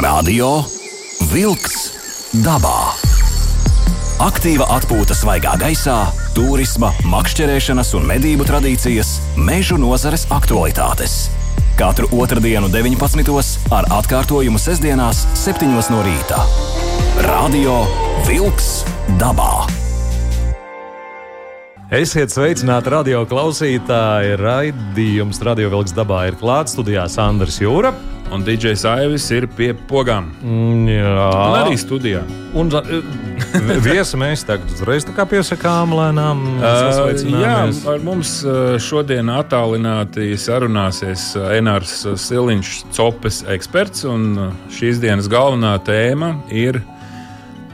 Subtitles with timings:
[0.00, 0.62] Radio
[1.28, 1.90] Wolks
[2.40, 2.94] dabā.
[4.24, 5.96] Aktīva atpūta svaigā gaisā,
[6.32, 11.26] turisma, makšķerēšanas un medību tradīcijas, mežu nozares aktualitātes.
[11.76, 13.34] Katru otrdienu, 19.
[13.76, 15.68] ar atkārtojumu sestdienās, 7.
[15.68, 16.40] no rīta.
[17.28, 17.82] Radio
[18.24, 18.70] Wolks
[19.20, 19.66] dabā.
[21.90, 24.36] Esiet sveicināti radio klausītāji.
[24.40, 27.90] Raidījums Radio Vilks dabā ir klāts studijā Sandrs Jūra.
[28.30, 30.28] Un DJs Aivis ir pie pogām.
[30.44, 32.20] Mm, jā, Un arī studijā.
[32.54, 32.90] Un uh,
[33.86, 36.44] viesi mēs tagad uzreiz tā kā piesakām lēnām.
[36.60, 37.56] Uh, jā,
[37.90, 44.06] ar mums uh, šodien attālināti sarunāsies uh, Enārs Siliņš, Copes eksperts.
[44.06, 46.78] Un uh, šīs dienas galvenā tēma ir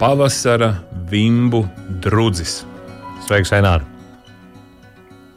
[0.01, 0.73] pavasara
[1.13, 1.67] vimbu
[2.05, 2.63] drudzis.
[3.29, 3.85] Sveiks, Enār!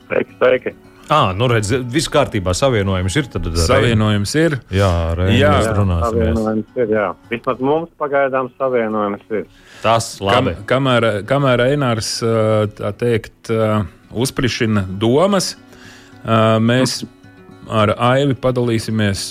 [0.09, 0.79] Sveiki, sveiki.
[1.09, 3.29] Ah, nu redz, viss kārtībā, savienojums ir.
[3.33, 4.59] Tad, tad Savienojums ir.
[4.73, 5.53] Jā, reizē Jā.
[5.73, 6.19] runāsim.
[6.19, 7.05] Savienojums ir, jā.
[7.31, 9.47] Vismaz mums pagaidām savienojums ir.
[9.81, 10.53] Tas labi.
[10.59, 13.49] Kam, kamēr, kamēr Enārs uh, tā teikt,
[14.09, 15.55] uzsprišina domas,
[16.61, 17.03] mēs
[17.69, 19.27] ar Aivi padalīsimies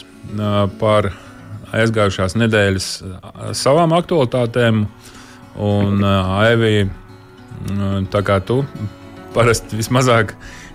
[0.80, 1.12] par
[1.74, 2.86] aizgājušās nedēļas
[3.58, 4.86] savām aktualitātēm.
[5.58, 6.88] Un Aivi,
[8.12, 8.62] tā kā tu
[9.34, 10.34] parasti vismazāk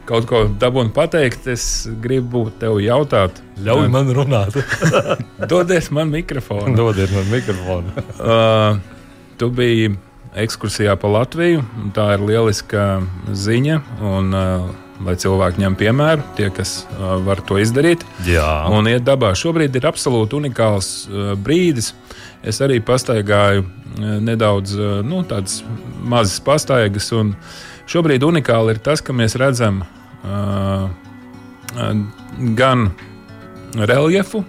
[0.10, 4.58] kaut ko dabūni pateikt, es gribu tev jautāt, Ļauj man runāt.
[5.52, 6.76] dodies man mikrofonu.
[6.78, 7.94] Dodiet man mikrofonu.
[8.24, 8.80] Uh,
[9.38, 9.94] tu biji
[10.40, 11.64] ekskursijā pa Latviju.
[11.96, 12.86] Tā ir lieliska
[13.36, 13.80] ziņa.
[14.06, 14.70] Un, uh,
[15.04, 18.06] lai cilvēki ņem piemēru, tie, kas uh, var to izdarīt.
[18.28, 19.34] Jā, Un iet dabā.
[19.38, 21.92] Šobrīd ir absolūti unikāls uh, brīdis.
[22.44, 25.62] Es arī pastaigāju uh, nedaudz uh, nu, tādas
[26.04, 27.12] mazas pastaigas.
[27.16, 27.36] un
[27.90, 30.90] Šobrīd unikāli ir tas, ka mēs redzam uh,
[32.58, 32.90] gan
[33.76, 34.44] reljefu,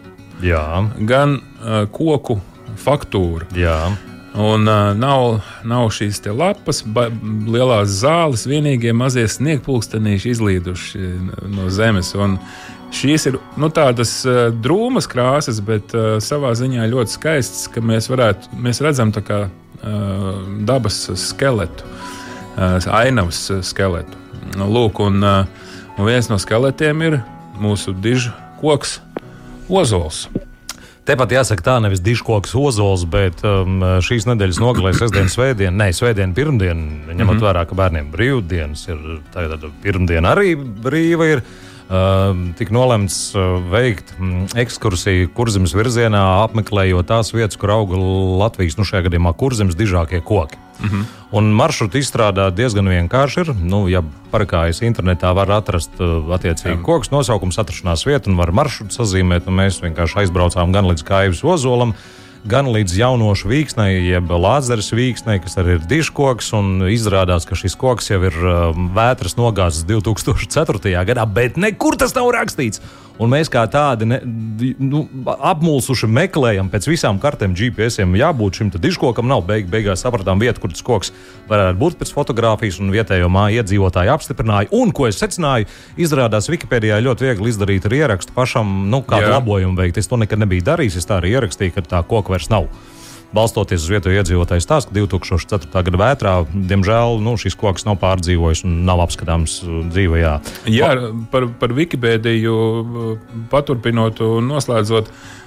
[0.44, 0.64] jā,
[1.08, 2.40] gan uh, koku
[2.80, 3.50] faktūru.
[3.58, 3.78] jā.
[4.34, 7.06] Un uh, nav, nav šīs lapas, ba,
[7.46, 11.10] lielās zāles, vienīgie mazie sniegpulkstenīši izlīduši
[11.54, 12.10] no zemes.
[12.18, 12.34] Un
[12.90, 18.10] šīs ir nu, tādas uh, drūmas krāsas, bet uh, savā ziņā ļoti skaistas, ka mēs,
[18.10, 20.26] varētu, mēs redzam tā kā uh,
[20.66, 20.98] dabas
[21.28, 21.86] skeletu,
[22.56, 24.20] ainavas skeletu.
[24.58, 27.20] Lūk, un, un viens no skeletiem ir
[27.60, 28.98] mūsu dižu koks
[29.68, 30.26] ozols.
[31.04, 36.32] Tepat jāsaka, tā nevis diškoks ozols, bet um, šīs nedēļas nogalē, sestdien, svētdien, ne svētdien,
[36.32, 37.42] pirmdien, ņemot mm -hmm.
[37.44, 39.02] vērā, ka bērniem brīvdienas ir,
[39.34, 41.44] tagad pirmdiena arī brīva ir.
[41.84, 47.92] Uh, tik nolemts uh, veikt mm, ekskursiju kurzemes virzienā, apmeklējot tās vietas, kur aug
[48.40, 50.56] Latvijas, nu šajā gadījumā kurzemes dižākie koki.
[50.80, 51.04] Mm -hmm.
[51.30, 53.54] Un maršrutu izstrādāt diezgan vienkārši ir.
[53.60, 54.02] Nu, ja
[54.32, 59.46] parakājas internetā, var atrast uh, attiecīgi koks nosaukums, atrašanās vietu un var maršrutu sazīmēt.
[59.46, 61.94] Un mēs vienkārši aizbraucām gan līdz Kaivas ozolam,
[62.48, 66.52] gan līdz jaunošu vīksnei, jeb lāzeres vīksnei, kas arī ir diškoks.
[66.92, 70.92] Izrādās, ka šis koks jau ir um, vētras nogāzts 2004.
[71.08, 72.82] gadā, bet nekur tas nav rakstīts.
[73.14, 74.16] Un mēs kā tādi ne,
[74.82, 78.02] nu, apmulsuši meklējam pēc visām kartēm, GPS.
[78.02, 81.12] Jābūt šim diškokam, nav beig, beigās sapratām vietu, kur tas koks
[81.46, 84.70] varētu būt pēc fotografijas, un vietējo māju iedzīvotāji apstiprināja.
[84.74, 85.68] Un, ko es secināju,
[86.00, 89.36] izrādās Wikipēdijā ļoti viegli izdarīt ar ierakstu pašam, nu, kādu Jā.
[89.36, 90.02] labojumu veikt.
[90.02, 92.68] Es to nekad nebiju darījis, es tā arī ierakstīju, ka tā koka vairs nav.
[93.34, 95.70] Balstoties uz vietējo iedzīvotāju stāstu, ka 2004.
[95.88, 96.34] gada vētrā,
[96.70, 100.20] diemžēl, nu, šis koks nav pārdzīvojis un nav apskatāms uh, dzīvē.
[100.70, 100.92] Jā,
[101.32, 105.10] par, par Wikipēdiju uh, paturpinot un noslēdzot.
[105.10, 105.43] Uh,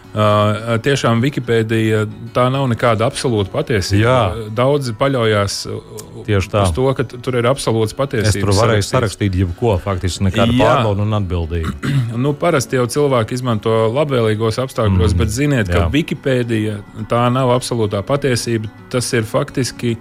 [0.81, 4.01] tiešām Wikipēdija tā nav nekāda absolūta patiesība.
[4.01, 4.47] Jā.
[4.55, 5.81] Daudzi paļaujas uh,
[6.23, 8.47] uz to, ka tur ir absolūts Es patiesība.
[8.47, 10.61] tur varēju sarakstīt jebko, faktiski nekāda Jā.
[10.63, 11.75] pārbauda un atbildība.
[12.17, 15.89] Nu, parasti jau cilvēki izmanto labvēlīgos apstākļos, mm, bet ziniet, ka jā.
[15.93, 16.79] Wikipēdija
[17.11, 18.71] tā nav absolūtā patiesība.
[18.89, 19.93] Tas ir faktiski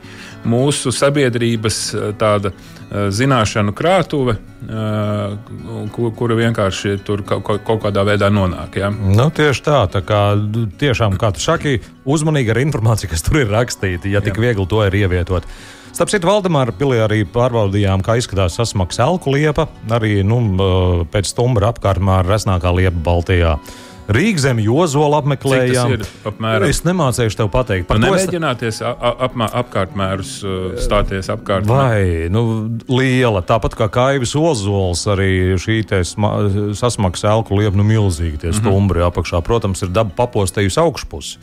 [0.48, 8.28] mūsu sabiedrības uh, tāda uh, zināšanu krātuve, uh, ku- kura vienkārši tur kaut, kādā veidā
[8.30, 8.76] nonāk.
[8.78, 8.90] Ja?
[8.90, 10.20] Nu, tieši tā, tā kā
[10.78, 14.84] tiešām, kā tu saki, uzmanīgi ar informāciju, kas tur ir rakstīta, ja tik viegli to
[14.86, 15.42] ir ievietot.
[15.96, 21.30] Starp citu, Valdemāra pilī arī pārbaudījām, kā izskatās sasmaks elku liepa, arī nu, m, pēc
[21.32, 23.54] stumbra apkārtmā ar resnākā liepa Baltijā.
[24.06, 25.96] Rīgzem jozola apmeklējām.
[25.96, 26.04] Ir?
[26.68, 27.88] Es nemācīšu tev pateikt.
[27.88, 28.78] Par Par to es- nemēģināties
[29.26, 31.66] apmā- apkārtmērus uh, stāties apkārt.
[31.66, 32.44] Vai nu,
[32.88, 35.80] liela, tāpat kā Kaivas ozols, arī šī
[36.78, 39.42] sasmaksa elku liepa, nu milzīgi tie stumbri apakšā.
[39.46, 41.38] Protams, ir daba papostējusi augšpusi.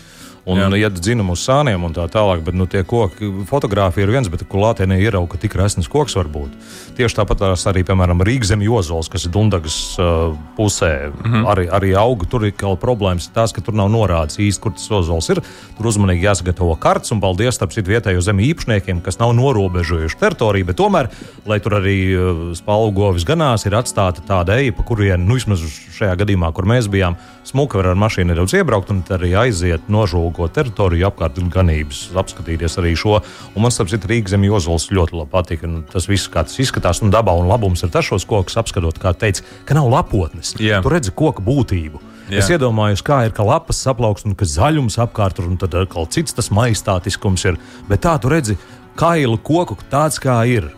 [0.45, 0.67] Un Jā.
[0.75, 2.43] iet dzinumu uz sāniem un tā tālāk.
[2.43, 6.51] Bet nu, tie koki, fotografija ir viens, bet klātienē ierauga, tik resns koks var būt.
[6.97, 11.47] Tieši tāpat arī, piemēram, Rīgzem jozols, kas ir Dundagas uh, pusē, mm -hmm.
[11.53, 12.27] arī, arī auga.
[12.29, 15.41] Tur ir kaut problēmas tās, ka tur nav norādes īsti, kur tas jozols ir.
[15.77, 20.77] Tur uzmanīgi jāsagatavo karts, un paldies citu vietējo zemi īpašniekiem, kas nav norobežojuši teritoriju, bet
[20.77, 21.09] tomēr,
[21.45, 25.59] lai tur arī uh, spalgovis ganās, ir atstāta tāda eja, pa kurien, nu, vismaz
[25.97, 27.15] šajā gadījumā, kur mēs bijām,
[27.47, 29.89] smuka var ar mašīnu nedaudz iebraukt un arī aiziet
[30.33, 33.21] nožūgot teritoriju apkārt ganības, apskatīties arī šo.
[33.55, 35.67] Un man, starp citu, Rīgas zemes jozols ļoti labi patika.
[35.67, 38.97] Un tas viss, kā tas izskatās, un dabā un labums ir tas šos kokus apskatot,
[38.99, 40.55] kā teica, ka nav lapotnes.
[40.59, 40.81] Jā.
[40.81, 42.01] Tu redzi koku būtību.
[42.29, 42.39] Jā.
[42.39, 46.07] Es iedomājos, kā ir, ka lapas saplaukst un ka zaļums apkārt tur, un tad atkal
[46.07, 47.59] cits tas maistātiskums ir.
[47.89, 48.57] Bet tā tu redzi
[48.95, 50.71] kailu koku tāds, kā ir.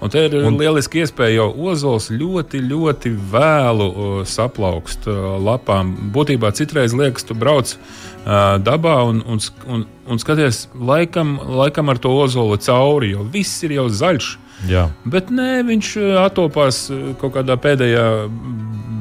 [0.00, 0.56] Un te ir un...
[0.56, 5.92] lieliski iespēja, jo ozols ļoti, ļoti vēlu uh, saplaukst uh, lapām.
[6.14, 12.00] Būtībā citreiz liekas, tu brauc uh, dabā un, un, un, un skaties laikam, laikam ar
[12.00, 14.30] to ozolu cauri, jo viss ir jau zaļš.
[14.68, 14.86] Jā.
[15.08, 15.90] Bet nē, viņš
[16.24, 18.06] attopās uh, kaut kādā pēdējā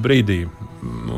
[0.03, 0.43] brīdī.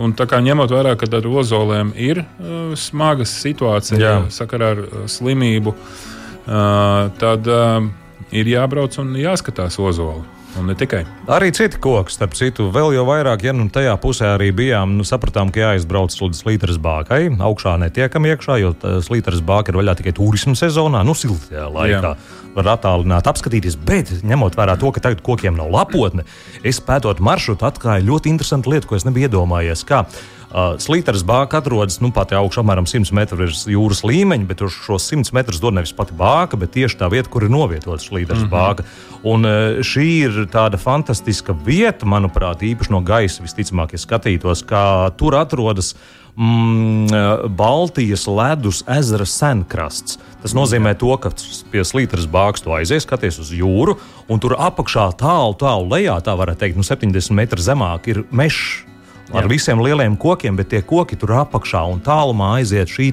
[0.01, 4.13] Un tā kā ņemot vērā, ka ar ozoliem ir uh, smaga situācija Jā.
[4.33, 7.89] sakarā ar uh, slimību, uh, tad uh,
[8.31, 10.23] ir jābrauc un jāskatās ozoli.
[10.59, 11.05] Un ne tikai.
[11.31, 15.05] Arī citi koki, starp citu, vēl jau vairāk, ja nu tajā pusē arī bijām, nu,
[15.07, 17.21] sapratām, ka jāizbrauc līdz Slīteres bākai.
[17.39, 18.73] Augšā netiekam iekšā, jo
[19.05, 22.11] Slīteres bāka ir vaļā tikai turisma sezonā, nu, siltajā laikā.
[22.17, 22.41] Jā.
[22.51, 26.27] Var attālināt, apskatīties, bet ņemot vērā to, ka tagad kokiem nav lapotne,
[26.67, 29.87] es pētot maršrutu, atklāju ļoti interesantu lietu, ko es nebiju iedomājies.
[29.87, 30.03] Kā.
[30.51, 34.75] Uh, Slīteres bāka atrodas nu, pat augšā, apmēram 100 metru virs jūras līmeņa, bet uz
[34.75, 38.43] šo 100 metrus dod nevis pati bāka, bet tieši tā vieta, kur ir novietota Slīteres
[38.43, 38.51] mm -hmm.
[38.51, 38.83] bāka.
[39.23, 45.11] Un uh, šī ir tāda fantastiska vieta, manuprāt, īpaši no gaisa visticamāk, ja skatītos, kā
[45.15, 45.95] tur atrodas
[46.35, 50.19] mm, Baltijas ledus ezera senkrasts.
[50.41, 51.31] Tas nozīmē, to, ka
[51.71, 53.97] pie slīteres bāzes aizies, skaties uz jūru,
[54.27, 58.90] un tur apakšā tālu, tālu lejā, tā varētu teikt, nu 70 metru zemāk ir mežs.
[59.31, 59.49] Ar Jā.
[59.51, 63.11] visiem lieliem kokiem, bet tie koki tur apakšā un tālumā aiziet šī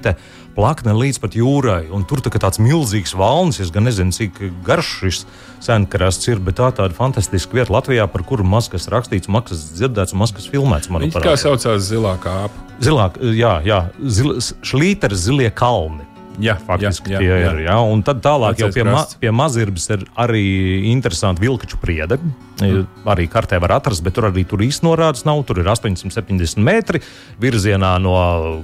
[0.59, 1.85] plakne līdz pat jūrai.
[1.95, 5.21] Un tur tā, tāds milzīgs valnis, es gan nezinu, cik garš šis
[5.63, 9.65] senkrasts ir, bet tā tāda fantastiska vieta Latvijā, par kuru maz kas rakstīts, maz kas
[9.79, 10.91] dzirdēts, maz kas filmēts.
[10.91, 12.67] Viņš kā Manuprāt, saucās zilā kāpa.
[12.83, 14.35] Zilā, jā, jā zil,
[14.67, 16.07] šlīteres zilie kalni.
[16.43, 17.63] Jā, Faktiski jā, tie jā, ir.
[17.67, 17.77] Jā.
[17.83, 19.19] Un tad tālāk jau pie, ma krasts.
[19.19, 20.45] pie mazirbas ir arī
[20.93, 22.21] interesanti vilkaču priede.
[22.63, 22.85] Mm.
[23.11, 25.43] Arī kartē var atrast, bet tur arī tur īsti norādes nav.
[25.49, 27.03] Tur ir 870 metri
[27.43, 28.15] virzienā no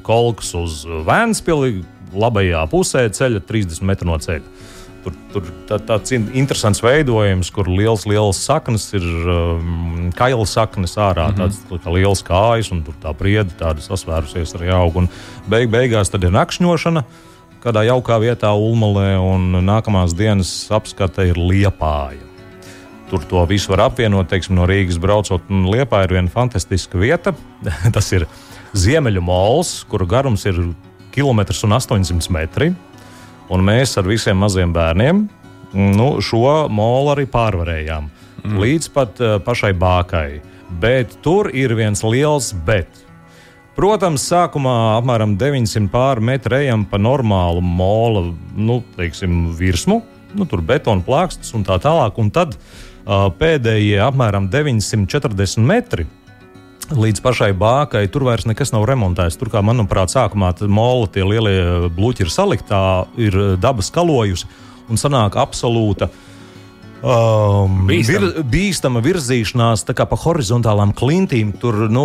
[0.06, 1.82] Kolkas uz Vēnspili.
[2.14, 4.70] Labajā pusē ceļa 30 metru no ceļa.
[5.04, 10.94] Tur, tur tā, tāds in- interesants veidojums, kur liels, liels saknes ir um, kaila saknes
[10.96, 11.42] ārā, mm -hmm.
[11.42, 14.96] tāds kā liels kājas, un tur tā priede tāda sasvērusies arī aug.
[14.96, 15.08] Un
[15.50, 17.04] beig, beigās tad ir nakšņošana
[17.64, 22.20] kādā jaukā vietā, Ulmalē, un nākamās dienas apskate ir Liepāja.
[23.10, 25.44] Tur to visu var apvienot, teiksim, no Rīgas braucot.
[25.52, 27.34] un Liepā ir viena fantastiska vieta.
[27.94, 28.26] Tas ir
[28.74, 30.58] Ziemeļu mols, kuru garums ir
[31.14, 32.72] 1,8 metri.
[33.52, 35.26] Un mēs ar visiem maziem bērniem
[35.74, 38.10] nu, šo molu arī pārvarējām.
[38.44, 38.58] Mm.
[38.60, 40.40] Līdz pat uh, pašai bākai.
[40.80, 43.03] Bet tur ir viens liels bet.
[43.74, 49.98] Protams, sākumā apmēram 900 pāri metru ejam pa normālu mola nu, teiksim, virsmu,
[50.38, 52.20] nu, tur betona plāksnes un tā tālāk.
[52.22, 56.06] Un tad uh, pēdējie apmēram 940 metri.
[56.94, 59.40] Līdz pašai bākai tur vairs nekas nav remontēts.
[59.40, 62.82] Tur, kā manuprāt, sākumā mola tie lielie bluķi ir saliktā,
[63.18, 64.46] ir dabas kalojusi
[64.92, 66.10] un sanāk absolūta
[67.04, 68.30] Um, Bīstama.
[68.30, 72.04] vir, bīstama virzīšanās pa horizontālām klintīm, tur nu,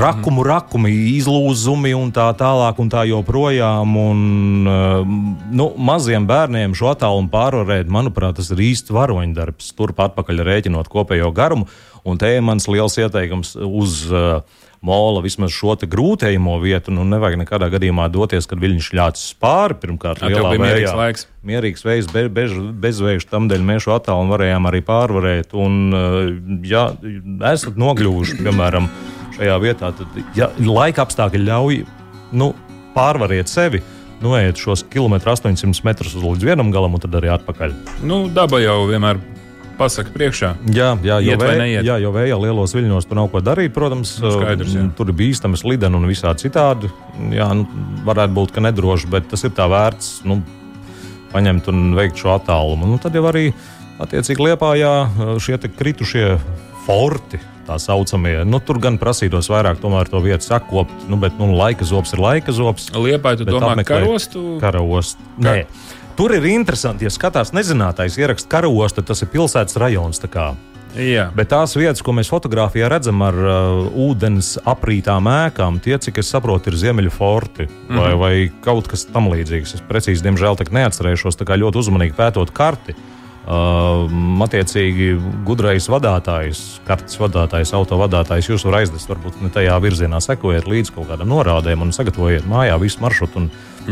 [0.00, 0.90] rakumu, rakumi,
[1.20, 3.94] izlūzumi un tā tālāk, un tā joprojām.
[3.94, 4.24] Un,
[4.66, 5.20] um,
[5.54, 9.70] nu, maziem bērniem šo attālumu pārvarēt, manuprāt, tas ir īsts varoņdarbs.
[9.78, 11.70] Turp atpakaļ rēķinot kopējo garumu.
[12.08, 14.40] Un te ir mans liels ieteikums uz uh,
[14.80, 16.92] mola vismaz šo te grūtējamo vietu.
[16.94, 19.76] Nu, nevajag nekādā gadījumā doties, kad viņš ļācis pāri.
[19.82, 21.26] Pirmkārt, lielā bija mierīgs laiks.
[21.46, 25.54] Mierīgs vējs, be, bež, bezvējš, tam dēļ šo attālumu varējām arī pārvarēt.
[25.56, 26.18] Un, uh,
[26.66, 26.88] ja
[27.52, 28.88] esat nokļuvuši, piemēram,
[29.36, 31.82] šajā vietā, tad, ja laika apstākļi ļauj,
[32.40, 32.52] nu,
[32.96, 33.82] pārvariet sevi.
[34.20, 37.72] Noiet šos kilometrus 800 metrus līdz vienam galam, un tad arī atpakaļ.
[38.04, 39.16] Nu, daba jau vienmēr
[39.80, 40.52] pasaka priekšā.
[40.76, 41.88] Jā, jā, jo, Iet vai vē, neiet?
[41.88, 43.72] jā, jo vējā lielos viļņos tur nav ko darīt.
[43.76, 44.84] Protams, Nu, skaidrs, jā.
[44.84, 46.92] uh, tur ir bīstami slideni un visādi citādi.
[47.32, 47.66] Jā, nu,
[48.06, 50.42] varētu būt, ka nedroši, bet tas ir tā vērts nu,
[51.32, 52.88] paņemt un veikt šo attālumu.
[52.90, 53.48] Nu, tad jau arī
[54.00, 54.74] attiecīgi liepā
[55.40, 56.34] šie te kritušie
[56.86, 58.40] forti tā saucamie.
[58.48, 62.22] Nu, tur gan prasītos vairāk tomēr to vietu sakopt, nu, bet nu, laika zops ir
[62.22, 62.88] laika zops.
[62.96, 64.44] Liepai, tu domā, apmeklēt karostu?
[64.62, 65.22] Karaostu.
[65.44, 65.62] Nē.
[66.20, 70.20] Tur ir interesanti, ja skatās nezinātais ieraksts karaostu, tas ir pilsētas rajons.
[71.00, 76.20] Jā, Bet tās vietas, ko mēs fotografijā redzam ar uh, ūdens aprītām ēkām, tie, cik
[76.20, 78.18] es saprotu, ir ziemeļu forti vai, mm -hmm.
[78.20, 79.78] vai kaut kas tamlīdzīgs.
[79.78, 82.92] Es precīzi, diemžēl, neatcerēšos, tā kā ļoti uzmanīgi pētot karti.
[82.92, 85.14] Uh, attiecīgi,
[85.46, 90.94] gudrais vadītājs, kartes vadītājs, auto vadītājs, jūs varat aizvest varbūt ne tajā virzienā, sekojiet līdzi
[90.94, 93.40] kaut kādam norādēm un sagatavojiet mājā visu maršrutu.
[93.40, 93.50] un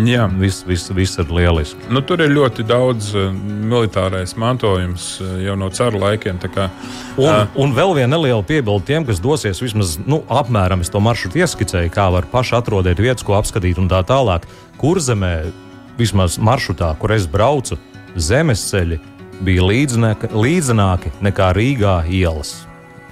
[0.09, 0.29] jā.
[0.39, 1.89] Viss vis, vis ir lieliski.
[1.91, 6.39] Nu, tur ir ļoti daudz uh, militārais mantojums uh, jau no caru laikiem.
[6.39, 6.69] kā,
[7.17, 11.41] Un, uh, un vēl viena neliela piebilde tiem, kas dosies vismaz nu, apmēram to maršrutu
[11.41, 14.47] ieskicēju, kā var paši atrodēt vietas, ko apskatīt un tā tālāk.
[14.79, 15.51] Kurzemē,
[15.99, 17.79] vismaz maršrutā, kur es braucu,
[18.15, 19.01] zemesceļi
[19.45, 22.55] bija līdzināk, līdzenāki nekā Rīgā ielas.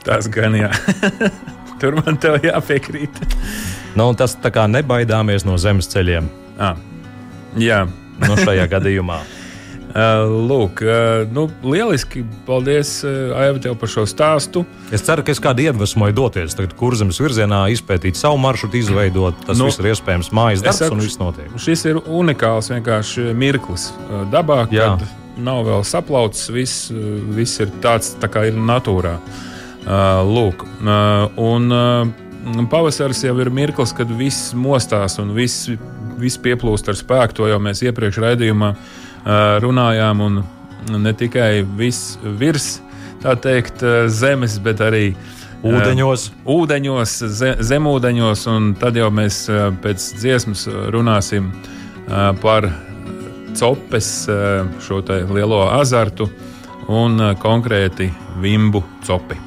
[0.06, 0.70] Tas gan jā.
[1.80, 3.22] tur man te jāpiekrīt.
[3.96, 6.28] Nu, tas tā kā nebaidāmies no zemesceļiem
[6.60, 6.76] Ah,
[7.60, 7.82] jā.
[8.22, 9.18] nu, šajā gadījumā.
[9.96, 12.20] Uh, lūk, uh, nu, lieliski.
[12.44, 14.66] Paldies, uh, Aiva, tev par šo stāstu.
[14.92, 19.38] Es ceru, ka es kādu iedvesmoju doties tagad kurzemes virzienā, izpētīt savu maršrutu, izveidot.
[19.46, 21.48] Tas Nu, viss ir iespējams mājas darbs saku, un viss notiek.
[21.64, 23.86] Šis ir unikāls vienkārši mirklis
[24.34, 24.90] dabā, Jā.
[25.00, 26.48] kad nav vēl saplaucis.
[26.54, 29.16] Viss, uh, viss ir tāds, tā kā ir natūrā.
[29.86, 35.68] Uh, lūk, uh, un uh, pavasaris jau ir mirklis, kad viss mostās un viss,
[36.18, 37.38] viss pieplūst ar spēku.
[37.38, 39.30] To jau mēs iepriekš raidījumā uh,
[39.62, 40.24] runājām.
[40.26, 40.42] Un
[41.02, 42.80] ne tikai viss virs,
[43.22, 45.08] tā teikt, uh, zemes, bet arī
[45.66, 46.26] Ūdeņos.
[46.46, 49.46] ūdeņos, ze, zemūdeņos, un tad jau mēs
[49.82, 51.48] pēc dziesmas runāsim
[52.42, 52.68] par
[53.58, 55.00] copes ā, šo
[55.32, 56.28] lielo azartu
[56.92, 58.10] un ā, konkrēti
[58.42, 59.38] vimbu copi.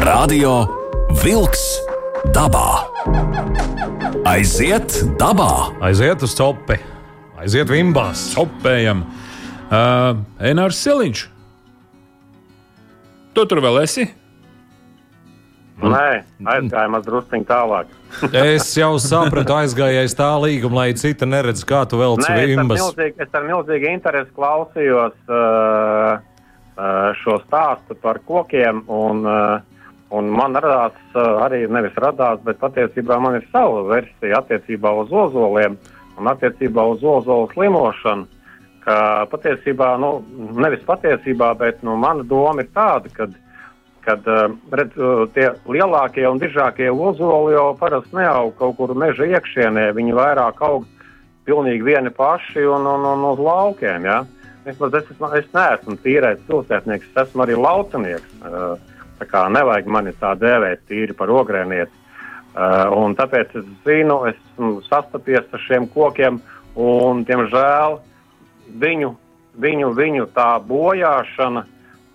[0.00, 0.54] Radio
[1.22, 1.64] Wolks
[2.34, 2.84] dabā.
[4.30, 5.72] Aiziet dabā!
[5.82, 6.76] Aiziet uz copi,
[7.40, 8.28] aiziet vimbās.
[8.36, 9.04] Copējam!
[9.70, 11.26] Uh, Enārs Siliņš!
[13.34, 14.08] Tu tur vēl esi?
[15.80, 17.90] Nē, aizgājām druskuļi tālāk.
[18.54, 22.36] Es jau sapratu, aizgājējis tā līguma, lai cita neredz, kā tu velc Nē,
[22.76, 28.82] es, es ar milzīgu interesi klausījos uh, uh, šo stāstu par kokiem.
[28.90, 34.42] Un, uh, un man radās uh, arī nevis radās, bet patiesībā man ir sava versija
[34.42, 35.78] attiecībā uz ozoliem
[36.20, 38.28] un attiecībā uz ozolu slimošanu.
[38.80, 40.22] Ka patiesībā, nu,
[40.56, 43.26] nevis patiesībā, bet nu, mana doma ir tāda, ka
[44.04, 49.28] kad uh, redz, uh, tie lielākie un dižākie ozoli jau parasti neaug kaut kur meža
[49.28, 49.90] iekšienē.
[49.96, 50.86] Viņi vairāk aug
[51.48, 54.06] pilnīgi vieni paši un, un, un uz laukiem.
[54.08, 54.22] Ja?
[54.66, 58.36] Vismaz es, esmu, es neesmu tīrais pilsētnieks, es esmu arī laucinieks.
[58.40, 58.76] Uh,
[59.20, 61.92] tā kā nevajag mani tā dēvēt tīri par ogrēnieci.
[62.96, 66.40] Un tāpēc es zinu, esmu sastapies ar šiem kokiem
[66.74, 68.00] un, diemžēl,
[68.82, 69.10] viņu,
[69.62, 71.62] viņu, viņu tā bojāšana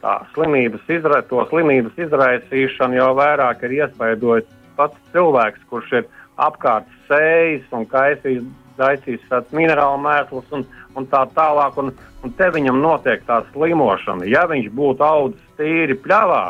[0.05, 6.05] tā slimības, izra, to slimības izraisīšanu jau vairāk ir iespaidojis pats cilvēks, kurš ir
[6.45, 8.43] apkārt sējis un kaisījis,
[8.77, 10.65] daisījis minerālu mēslus un,
[10.99, 11.79] un tā tālāk.
[11.81, 11.93] Un,
[12.23, 14.27] un te viņam notiek tā slimošana.
[14.29, 16.43] Ja viņš būtu audzis tīri pļavā,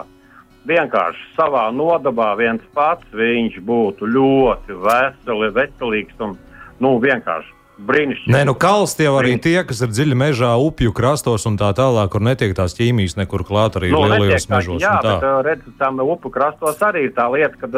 [0.65, 6.33] vienkārši savā nodabā viens pats, viņš būtu ļoti veseli, veselīgs un
[6.81, 8.31] nu, vienkārši brīnišķīgi.
[8.31, 12.09] Nē, nu kalsti jau arī tie, kas ir dziļi mežā, upju krastos un tā tālāk,
[12.13, 14.79] kur netiek tās ķīmijas nekur klāt arī Nu, lielajos mežos.
[14.83, 15.17] Jā, tā.
[15.19, 17.69] bet redz, tam upu krastos arī ir tā lieta, ka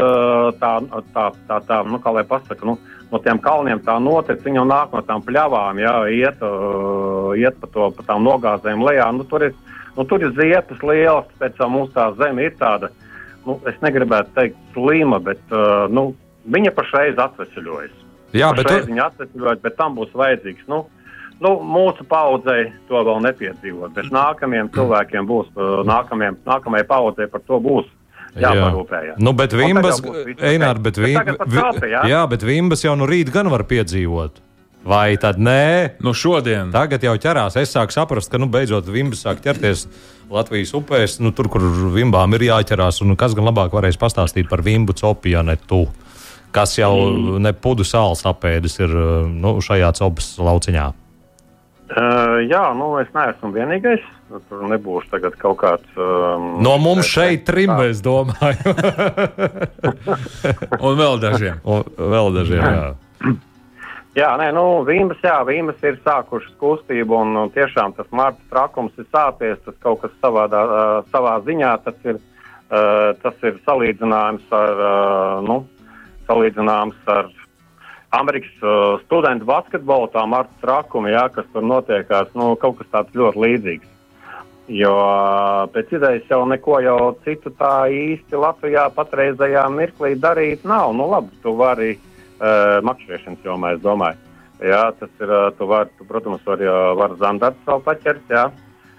[0.61, 0.73] tā,
[1.15, 2.77] tā, tā, tā, nu, kā lai pasaka, nu,
[3.11, 6.47] no tiem kalniem tā notic, viņa jau nāk no tām pļavām, jā, iet,
[7.41, 9.09] iet pa, to, pa tām nogāzēm lejā.
[9.17, 12.91] Nu, tur, ir, nu, tur ir ziepes lielas, pēc tam mums tā zeme ir tāda,
[13.47, 15.57] nu, es negribētu teikt slima, bet
[15.89, 16.11] nu,
[16.47, 18.06] viņa pašreiz atvesaļojas.
[18.35, 20.69] Jā, bet pašreiz tu, viņa atvesaļojas, bet tam būs vajadzīgs.
[20.71, 20.85] Nu,
[21.37, 27.43] Nu, mūsu paudzei to vēl nepiedzīvot, bet nākamajiem cilvēkiem būs, uh, nākamajiem, nākamajai paudzei par
[27.45, 27.85] to būs
[28.41, 29.19] jāparūpējas.
[29.21, 32.01] Nu, bet Vimbas, Einār, bet, Bet vim, vi, copi, jā?
[32.09, 34.41] jā, bet Vimbas jau no rīta gan var piedzīvot.
[34.87, 35.99] Vai tad nē?
[36.05, 36.69] Nu, šodien.
[36.71, 37.57] Tagad jau ķerās.
[37.59, 39.85] Es sāku saprast, ka nu, beidzot Vimbas sāk ķerties
[40.31, 43.01] Latvijas upēs, nu, tur, kur Vimbām ir jāķerās.
[43.03, 45.85] Un kas gan labāk varēs pastāstīt par Vimbu copi, ja ne tu?
[46.57, 47.41] Kas jau mm.
[47.45, 48.93] ne pudu sāls apēdis ir
[49.29, 50.87] nu, šajā copas lauciņā.
[51.87, 54.03] Uh, jā, nu es neesmu vienīgais.
[54.49, 55.91] Tur nebūs tagad kaut kāds.
[55.95, 58.73] Um, No mums šeit trim, es domāju.
[60.85, 61.61] Un vēl dažiem.
[61.63, 62.89] Un vēl dažiem, jā.
[64.17, 69.07] Jā, nē, nu, Vīmas, jā, Vīmas ir sākušas kustību, un, tiešām tas marta trakums ir
[69.13, 69.61] sācies.
[69.63, 72.19] Tas kaut kas savādā, uh, savā ziņā tas ir
[72.67, 75.55] Uh, tas ir salīdzināms ar, uh, nu,
[76.27, 77.29] salīdzināms ar
[78.15, 83.15] Amerikas uh, studentu basketbolu, tā Marta Trakuma, jā, kas tur notiekās, nu, kaut kas tāds
[83.17, 83.93] ļoti līdzīgs.
[84.67, 84.93] Jo
[85.71, 90.91] pēc idejas jau neko jau citu tā īsti Latvijā patreizajā mirklī darīt nav.
[90.95, 94.19] Nu, labi, tu vari uh, makšķerēšanas jomā, es domāju.
[94.59, 98.47] Jā, tas ir, uh, tu vari, tu, protams, vari, uh, var zandarts vēl paķert, jā.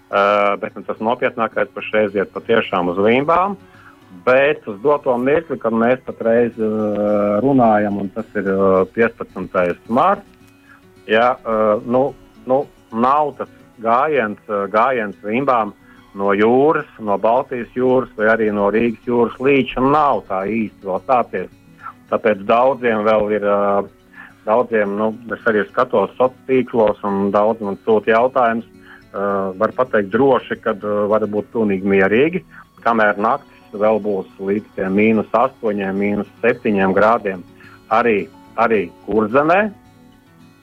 [0.09, 3.59] Uh, bet nu, tas nopietnākais pašreiz iet patiešām uz vīmbām.
[4.25, 9.89] Bet uz doto mirkli, kad mēs patreiz uh, runājam, un tas ir uh, 15.
[9.89, 10.25] marts,
[11.09, 12.11] jā, uh, nu,
[12.49, 12.63] nu,
[12.93, 15.73] nav tas gājiens, eh, gājiens rimbām
[16.19, 21.03] no jūras, no Baltijas jūras vai arī no Rīgas jūras līča nav tā īsti vēl
[21.05, 21.51] stāties.
[22.11, 23.83] Tāpēc daudziem vēl ir, eh,
[24.45, 28.67] daudziem, nu, es arī skatos sociālos tīklos un daudz man sūta jautājumus.
[29.09, 32.43] Uh, var pateikt droši, ka uh, var būt pilnīgi mierīgi,
[32.85, 37.45] kamēr naktis vēl būs līdz mīnus 8, mīnus 7 grādiem.
[37.93, 38.29] Arī,
[38.61, 39.61] arī kurzemē,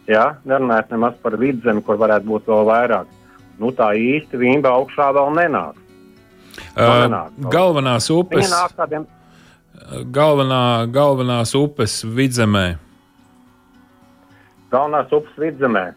[0.06, 3.10] Jā, nerunājot nemaz par vidzemi, kur varētu būt vēl vairāk.
[3.58, 5.80] Nu, tā īsti vīmba augšā vēl nenāk.
[6.76, 8.54] Uh, nenāk galvenās upes.
[8.78, 9.08] Tādiem...
[10.14, 12.68] Galvenā, galvenās upes vidzemē.
[14.74, 15.88] Galvenās upes vidzemē.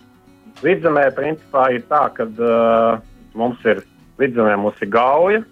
[0.64, 3.04] Vidzemē principā ir tā, ka uh,
[3.38, 3.84] mums ir
[4.18, 5.44] vidzemē mums ir gauja,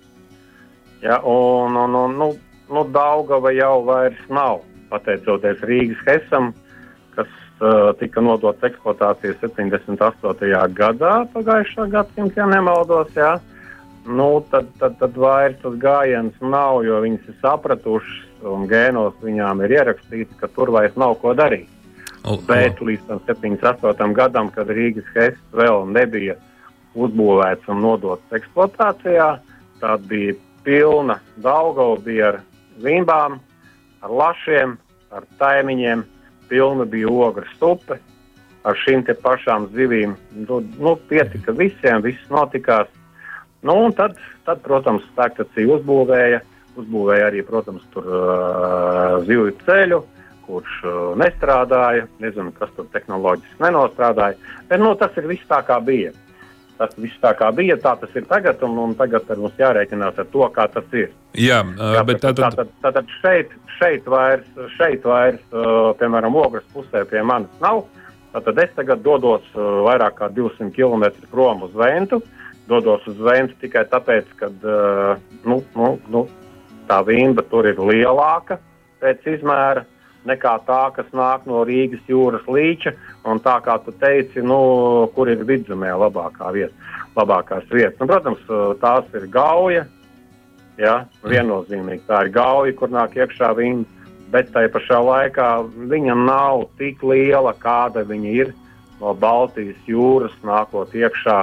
[1.02, 2.30] ja, un, un, un nu,
[2.70, 6.52] nu, Daugava jau vairs nav, pateicoties Rīgas Hesam,
[7.16, 7.28] kas
[7.60, 10.72] uh, tika nodots eksploatācijai 78.
[10.76, 13.12] gadā, pagājušā gadsimta, ja nemaldos.
[13.16, 13.36] Jā.
[14.06, 19.64] Nu, tad, tad, tad vairs tas gājiens nav, jo viņas ir sapratušas un gēnos viņām
[19.66, 21.66] ir ierakstīts, ka tur vairs nav ko darīt.
[22.22, 22.42] Oh, oh.
[22.46, 24.14] Bet līdz tam 78.
[24.14, 26.36] gadam, kad Rīgas Hess vēl nebija
[26.96, 29.28] uzbūvēts un nodots eksploatācijā,
[29.82, 30.34] tad bija
[30.66, 32.42] pilna Daugava bija ar
[32.82, 33.38] vimbām,
[34.02, 34.74] ar lašiem,
[35.14, 36.02] ar taimiņiem,
[36.50, 38.00] pilna bija ogres stupe
[38.66, 40.16] ar šīm pašām zivīm.
[40.48, 42.90] Nu, nu, pietika visiem, viss notikās.
[43.62, 46.42] Nu, tad, tad, protams, spēkstacija uzbūvēja,
[46.78, 50.02] uzbūvēja arī, protams, tur uh, zivju ceļu,
[50.46, 52.08] kurš uh, nestrādāja.
[52.22, 54.38] Nezinu, kas tur tehnoloģiski nenostrādāja.
[54.68, 56.12] Bet nu, tas ir viss tā, kā bija.
[56.76, 60.26] Tas viss tā kā bija, tā tas ir tagad, un, un tagad mums jārēķinās ar
[60.32, 61.08] to, kā tas ir.
[61.40, 62.52] Jā, uh, bet tā tad...
[62.52, 65.40] Tātad, tātad šeit, šeit vairs, šeit vairs
[66.00, 67.86] piemēram, ogres pusē pie manis nav.
[68.36, 72.20] Tad es tagad dodos vairāk kā 200 km prom uz Ventu.
[72.68, 76.26] Dodos uz Ventu tikai tāpēc, ka nu, nu, nu,
[76.90, 78.58] tā vimba tur ir lielāka
[79.00, 79.86] pēc izmēra
[80.28, 82.94] nekā tā, kas nāk no Rīgas jūras līča.
[83.26, 84.58] Un tā kā tu teici, nu,
[85.14, 87.98] kur ir vidzemē labākā vieta, labākās vietas.
[88.00, 88.42] Nu, protams,
[88.82, 89.86] tās ir gauja.
[90.76, 95.48] Ja, viennozīmīgi tā ir gauja, kur nāk iekšā viņa, bet tai pašā laikā
[95.88, 98.52] viņa nav tik liela, kāda viņa ir
[99.00, 101.38] no Baltijas jūras nākot iekšā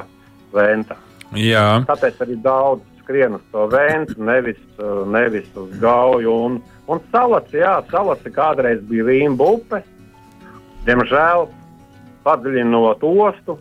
[0.54, 1.00] Ventā.
[1.34, 1.82] Jā.
[1.90, 4.60] Tāpēc arī daudz skrien uz to Ventu, nevis,
[5.12, 6.34] nevis uz gauju.
[6.48, 6.62] Un,
[6.92, 9.80] Un salas, jā, salas kādreiz bija Vīmba upe.
[10.84, 11.46] Diemžēl,
[12.26, 13.56] padziļinot ostu,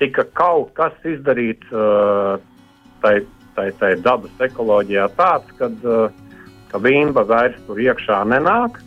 [0.00, 2.40] tika kaut kas izdarīts uh,
[3.04, 3.20] tai,
[3.54, 6.10] tai, tai dabas ekoloģijā tāds, kad, uh,
[6.72, 8.80] ka Vīmba vairs tur iekšā nenāk.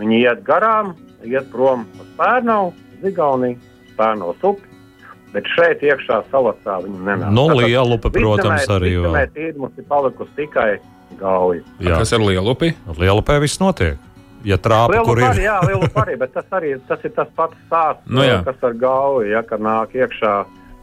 [0.00, 3.60] Viņi iet garām, iet prom uz Pērnavu, Zigauniju,
[4.00, 4.66] Pērnavas upi.
[5.30, 7.28] Bet šeit iekšā salasā viņi nenāk.
[7.30, 8.96] No nu, Lielupa, protams, arī.
[8.98, 10.70] Jā, mums ir palikusi tikai
[11.18, 11.62] gauja.
[11.78, 11.98] Jā.
[12.00, 12.72] Kas ar lielupi?
[12.90, 13.98] Ar lielupē viss notiek.
[14.46, 15.46] Ja trāpa, lielu kur arī, ir?
[15.50, 18.38] Jā, lielu arī, bet tas arī tas ir tas pats stāsts, nu, jā.
[18.46, 20.32] kas ar gauju, ja, kad nāk iekšā,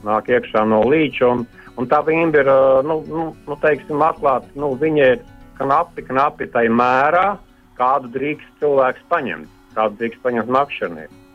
[0.06, 1.32] nāk iekšā no līča.
[1.32, 1.48] Un,
[1.82, 2.52] un tā vimba ir,
[2.86, 5.24] nu, nu, nu teiksim, atklāta, nu, viņa ir
[5.58, 7.32] knapi, knapi tai mērā,
[7.80, 11.26] kādu drīkst cilvēks paņemt, kādu drīkst paņemt makšķernieks.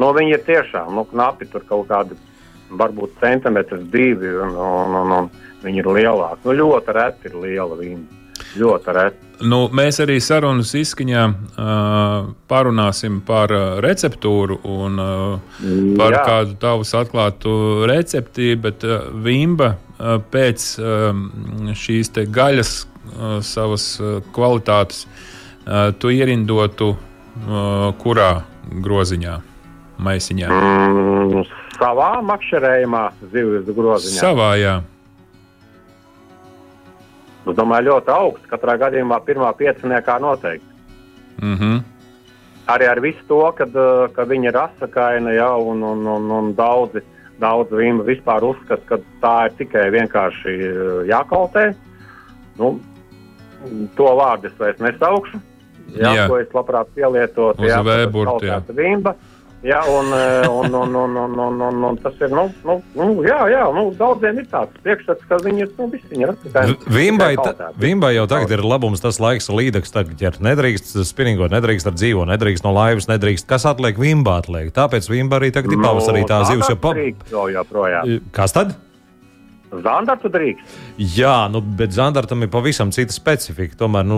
[0.00, 2.16] Nu, viņi ir tiešām, nu, knapi tur kaut kādi,
[2.70, 5.30] varbūt centimetrs divi, un, un, un, un
[5.64, 6.44] viņi ir lielāki.
[6.44, 8.14] Nu, ļoti reti ir liela vimba.
[8.58, 9.24] Ļoti reti.
[9.50, 13.52] Nu, mēs arī sarunas izskaņā uh, parunāsim par
[13.84, 15.58] receptūru un uh,
[15.98, 16.22] par Jā.
[16.26, 17.52] kādu tavus atklātu
[17.86, 21.12] recepti, bet uh, Vimba uh, pēc uh,
[21.78, 28.32] šīs gaļas uh, savas uh, kvalitātes uh, tu ierindotu uh, kurā
[28.82, 29.38] groziņā,
[30.02, 30.50] maisiņā?
[30.50, 31.46] Mm,
[31.78, 34.20] savā makšķerējumā, zivs groziņā.
[34.20, 34.78] Savā, jā.
[37.48, 38.48] Es domāju, ļoti augsts.
[38.50, 40.74] Katrā gadījumā pirmā pieciniekā noteikti.
[41.40, 41.82] Mm -hmm.
[42.68, 46.54] Arī ar visu to, kad, eh, ka viņa ir asakaina jau un, un, un, un
[46.54, 47.00] daudzi,
[47.40, 51.74] daudzi vīma vispār uzskata, ka tā ir tikai vienkārši eh, jākaltē.
[52.58, 52.80] Nu,
[53.96, 55.40] to vārdu es vairs nesaukšu.
[55.96, 56.28] Jā, Jā.
[56.28, 57.64] Ko es labprāt pielietotu.
[57.64, 57.80] Jā.
[57.82, 58.10] tā ir
[58.76, 59.14] vimba.
[59.62, 63.40] Un, eh, un, un, un, un, un, un, un tas ir, nu, nu, nu jā,
[63.50, 66.64] jā, nu, daudziem ir tāds priekšstats, ka viņi ir, nu, visi viņi ir tikai.
[66.94, 67.32] Vimbai.
[67.74, 70.38] Vimbai jau tagad ir labums tas laiks, ka līdeks tagad ķert.
[70.46, 73.48] Nedrīkst spinningot, nedrīkst ar dzīvo, nedrīkst no laivas, nedrīkst.
[73.50, 73.98] Kas atliek?
[73.98, 74.70] Vimba atliek.
[74.74, 76.70] Tāpēc Vimba arī tagad ir pavasarī tā zivs.
[76.70, 76.94] Jo pa...
[76.94, 78.14] Drīkst vēl joprojām.
[78.38, 78.78] Kas tad?
[79.68, 80.76] Zandartu drīkst.
[81.18, 83.76] Jā, nu, bet zandartam ir pavisam cita specifika.
[83.76, 84.16] Tomēr, nu,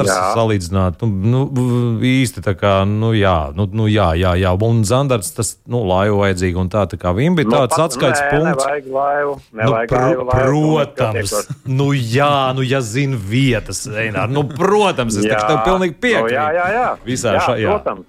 [0.00, 0.32] var Jā.
[0.34, 1.08] salīdzināt, nu,
[1.52, 4.54] nu, īsti tā kā, nu, jā, nu, nu, jā, jā, jā.
[4.64, 8.20] Un zandarts tas, nu, laivu vajadzīgi un tā, tā kā vimbi Nu, tāds pat- atskaits
[8.22, 8.64] nē, punkts.
[8.64, 9.34] Nevajag laivu.
[9.52, 15.16] Nu, Nevajag pr laivu, laivu, protams, nu jā, nu ja zina vietas, Einar, nu protams,
[15.20, 16.34] es tev pilnīgi Nu, piekrītu.
[16.40, 16.88] jā, jā, jā.
[17.04, 17.76] Visā jā, šā- jā.
[17.76, 18.06] Protams.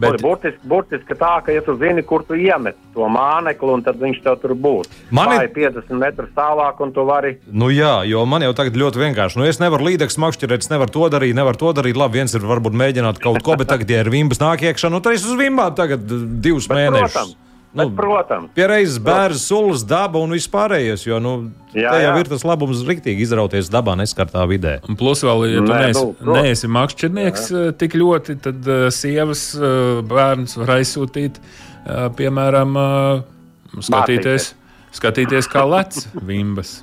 [0.00, 0.22] Bet- Bet...
[0.24, 4.22] Burtiski, burtiski tā, ka ja tu zini, kur tu iemet to mānekli, un tad viņš
[4.24, 4.88] tev tur būs.
[5.14, 7.34] Man ir- ir 50 metrus tālāk, un tu vari.
[7.52, 9.36] Nu jā, jo man jau tagad ļoti vienkārši.
[9.38, 12.00] Nu, es nevaru līdzekus makšķerēt, es nevaru to darīt, nevaru to darīt.
[12.00, 15.02] Labi, viens ir varbūt mēģināt kaut ko, bet tagad, ja ir vimbas nāk iekšā, nu
[15.04, 16.00] tad es uz vimbām tagad
[16.40, 17.12] divus Bet, mēnešus.
[17.12, 17.36] protams,
[17.72, 18.50] Nu, bet, protams.
[18.54, 21.04] Pie reizes bērns, sulas, daba un viss pārējais.
[21.06, 21.34] Jo nu,
[21.70, 22.16] Jā, te jau jā.
[22.18, 24.80] ir tas labums rīktīgi izrauties dabā, neskartā vidē.
[24.90, 28.88] Un plus vēl, ja tu Nē, neesi, nu, neesi makšķernieks eh, tik ļoti, tad uh,
[28.94, 34.52] sievas uh, bērns var aizsūtīt, uh, piemēram, uh, skatīties,
[34.98, 36.02] skatīties kā lec
[36.32, 36.80] vimbas.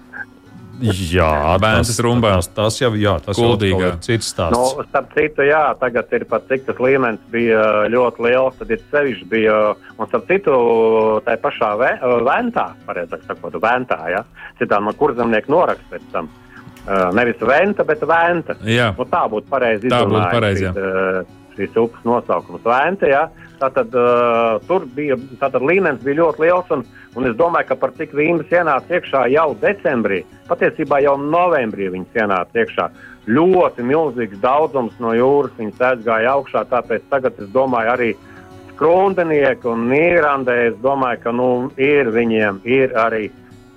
[0.81, 2.35] Jā, Bērns rumbā.
[2.37, 3.93] tas, tas jau jā, tas Kuldīgā.
[3.93, 4.53] ir cits stāsts.
[4.53, 8.83] Nu, starp citu, jā, tagad ir pat cik tas līmenis bija ļoti liels, tad ir
[8.91, 9.55] sevišķi bija,
[9.97, 10.57] un starp citu,
[11.25, 11.91] tā pašā vē,
[12.27, 14.21] ventā, pareizāk sakot, ventā, jā,
[14.61, 16.29] citām kurzemnieku norakst pēc tam.
[16.87, 18.55] Nevis venta, bet venta.
[18.63, 18.93] Jā.
[18.95, 19.89] Nu, tā būtu pareizi.
[19.91, 21.25] Tā būtu pareizi, jā.
[21.57, 23.25] Šīs, uh, upes nosaukums Venta, jā.
[23.57, 26.85] Tātad uh, tur bija, tātad līmenis bija ļoti liels, un,
[27.17, 32.21] un es domāju, ka par cik vīnas ienāca iekšā jau decembrī, patiesībā jau novembrī viņas
[32.21, 32.87] ienāca iekšā.
[33.27, 38.13] Ļoti milzīgs daudzums no jūras viņas aizgāja augšā, tāpēc tagad es domāju arī
[38.77, 41.49] skrundenieki un nīrandē, es domāju, ka nu,
[41.81, 43.25] ir viņiem, ir arī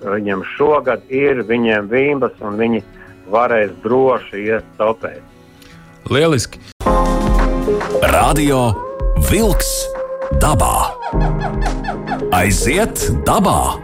[0.05, 2.83] viņiem šogad ir viņiem vīmbas, un viņi
[3.33, 5.25] varēs droši iet topēt.
[6.11, 6.61] Lieliski!
[7.99, 8.71] Radio
[9.27, 9.71] Wolks
[10.39, 10.95] dabā.
[12.31, 13.81] Aiziet dabā!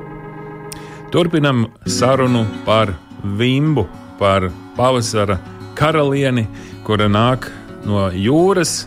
[1.11, 3.89] Turpinam sarunu par vimbu,
[4.21, 4.47] par
[4.79, 5.41] pavasara
[5.75, 6.47] karalieni,
[6.87, 7.51] kura nāk
[7.83, 8.87] no jūras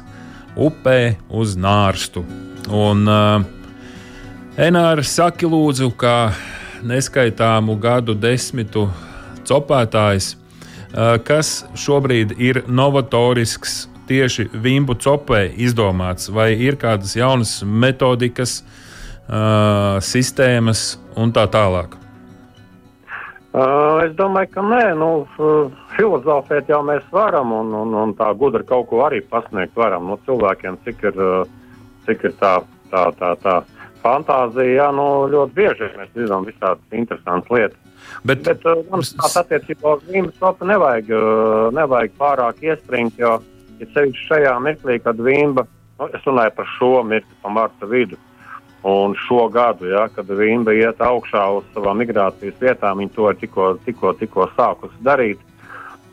[0.55, 2.23] upē uz nārstu.
[2.71, 3.43] Un uh,
[4.55, 6.31] Enārs saki lūdzu, kā
[6.79, 8.87] neskaitāmu gadu desmitu
[9.43, 10.33] copētājs,
[10.95, 18.59] uh, kas šobrīd ir novatorisks tieši vimbu copē izdomāts, vai ir kādas jaunas metodikas,
[19.29, 21.95] uh, sistēmas un tā tālāk.
[23.49, 25.09] Uh, es domāju, ka nē, nu,
[25.95, 30.19] filozofēt jau mēs varam, un, un, un tā gudri kaut ko arī pasniegt varam no
[30.27, 31.17] cilvēkiem, cik ir,
[32.05, 32.59] cik ir tā,
[32.93, 33.55] tā, tā, tā
[34.03, 34.75] fantāzija.
[34.83, 37.79] Jā, nu, ļoti bieži mēs zinām visādas interesantas lietas.
[38.21, 41.09] Bet, Bet, uh, manuprāt, attiecībā uz vīnu stopu nevajag,
[41.73, 43.39] nevajag pārāk iespringt, jo
[43.79, 45.65] ir sevišķi šajā mirklī, kad vīna,
[45.99, 48.19] nu, es runāju par šo mirkli, pa marta vidu.
[48.83, 53.39] Un šo gadu, ja, kad Vimba iet augšā uz savām migrācijas vietām, viņi to ir
[53.41, 55.41] tikko, tikko, tikko sākusi darīt.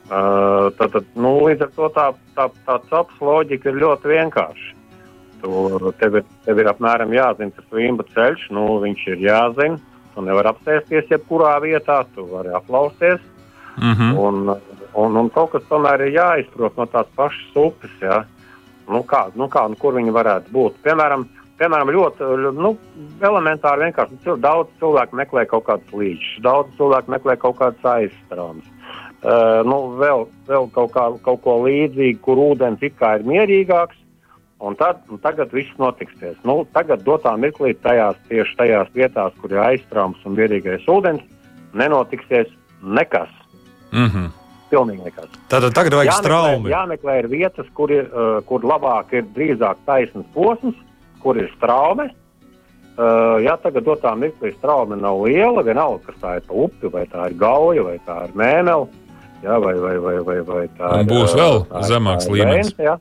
[0.06, 4.74] Uh, tad, tad, nu, līdz ar to tā, tā, tā caps loģika ir ļoti vienkārša.
[5.42, 5.52] Tu,
[6.00, 9.78] tev, ir, tev ir apmēram jāzina tas Vimba ceļš, nu, viņš ir jāzina.
[10.14, 13.22] Tu nevari apsēsties jebkurā vietā, tu vari aplausties.
[13.76, 14.18] Mm -hmm.
[14.18, 14.56] Un,
[14.94, 17.90] un, un kaut kas tomēr ir jāizprot no tās pašas upes.
[18.00, 18.24] Ja?
[18.88, 20.78] Nu, kā, nu, kā, nu, kur viņi varētu būt?
[20.82, 21.26] Piemēram,
[21.58, 22.76] piemēram ļoti nu,
[23.20, 28.72] elementāri vienkārši cil- daudz cilvēku meklē kaut kādus līdzekļus, daudz cilvēku meklē kaut kādas aizstrādes.
[29.26, 33.96] Uh, nu, vēl, vēl kaut, kā, kaut ko līdzīgu, kur ūdens it kā ir mierīgāks.
[34.58, 36.36] Un tad, un tagad viss notiksies.
[36.48, 41.24] Nu, tagad, dotā mirklī, tajās, tieši tajās vietās, kur ir aizstrāms un mierīgais ūdens,
[41.76, 42.48] nenotiksies
[42.80, 43.32] nekas.
[43.96, 44.28] Mm -hmm.
[44.70, 45.28] Pilnīgi nekas.
[45.48, 46.70] Tātad tagad vajag Jāmeklē, straumi.
[46.70, 50.74] jāmeklē ir vietas, kur, ir, uh, kur labāk ir drīzāk taisnas posms,
[51.22, 52.10] kur ir straume.
[52.98, 57.04] Uh, jā, tagad dotā mirklī straume nav liela, vienalga, kas tā ir pa upi, vai
[57.06, 58.86] tā ir gauja, vai tā ir mēmele,
[59.44, 61.06] jā, vai, vai, vai, vai, vai tā Un ir.
[61.12, 62.66] būs uh, vēl ir- zemāks ir līmenis.
[62.76, 62.98] Venta, jā.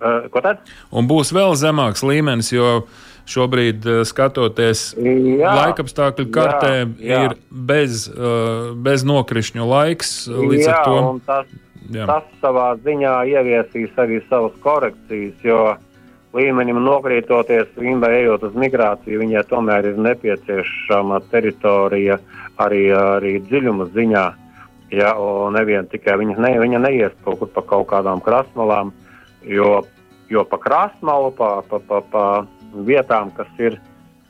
[0.00, 0.58] Uh, ko tad?
[0.90, 2.84] Un būs vēl zemāks līmenis, jo
[3.28, 7.20] šobrīd, eh, skatoties Jā, laikapstākļu kartē, jā, jā.
[7.26, 10.14] ir bez, uh, bez nokrišņu laiks.
[10.30, 11.52] Līdz jā, ar to tas,
[11.90, 12.08] jā.
[12.08, 15.62] tas savā ziņā ieviesīs arī savas korekcijas, jo
[16.36, 22.20] līmenim nokrītoties, viņa ejot uz migrāciju, viņai tomēr ir nepieciešama teritorija
[22.62, 24.26] arī, arī dziļuma ziņā.
[24.90, 25.12] Ja,
[25.54, 28.90] nevien tikai viņa, ne, viņa neies kaut kur pa kaut kādām krastmalām,
[29.46, 29.84] jo,
[30.30, 32.24] jo pa krastmalu, pa, pa, pa, pa
[32.74, 33.78] vietām, kas ir,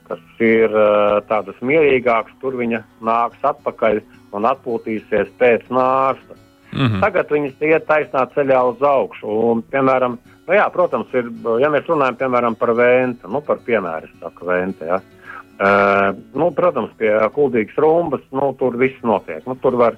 [0.09, 4.01] kas ir uh, tādas mierīgākas, tur viņa nāks atpakaļ
[4.37, 6.37] un atpūtīsies pēc nārsta.
[6.73, 7.01] Mm -hmm.
[7.03, 9.27] Tagad viņas iet taisnā ceļā uz augšu.
[9.27, 14.09] Un, piemēram, nu jā, protams, ir, ja mēs runājam piemēram, par vēntu, nu, par piemēru,
[14.21, 15.01] saku, vēntu, ja.
[15.01, 19.47] uh, nu, protams, pie kuldīgas rumbas, nu, tur viss notiek.
[19.47, 19.95] Nu, tur, var,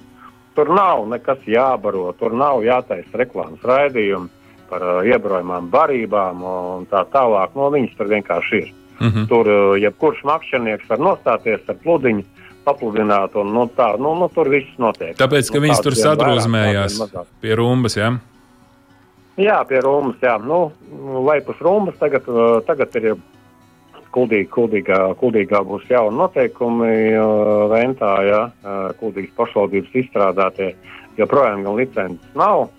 [0.55, 4.29] tur nav nekas jābaro, tur nav jātaisa reklāmas raidījumi
[4.73, 7.53] par uh, iebrojumām barībām un tā tālāk.
[7.57, 8.71] No nu, viņas tur vienkārši ir.
[8.99, 9.27] Mm -hmm.
[9.29, 12.23] Tur uh, jebkurš makšķernieks var nostāties ar pludiņu
[12.65, 13.35] papludināt.
[13.35, 15.17] Un, nu, tā, nu, nu, tur viss notiek.
[15.17, 17.01] Tāpēc, ka nu, viņas tur sadrūzmējās
[17.41, 18.17] pie rumbas, jā?
[19.37, 20.37] Jā, pie rumbas, jā.
[20.37, 20.71] Nu,
[21.25, 23.15] vai pus rumbas tagad, uh, tagad ir
[24.13, 30.75] kuldīga, kuldīgā, kuldīgā būs jauni noteikumi jā, uh, kuldīgas pašvaldības izstrādātie.
[31.17, 32.69] Joprojām gan licences nav.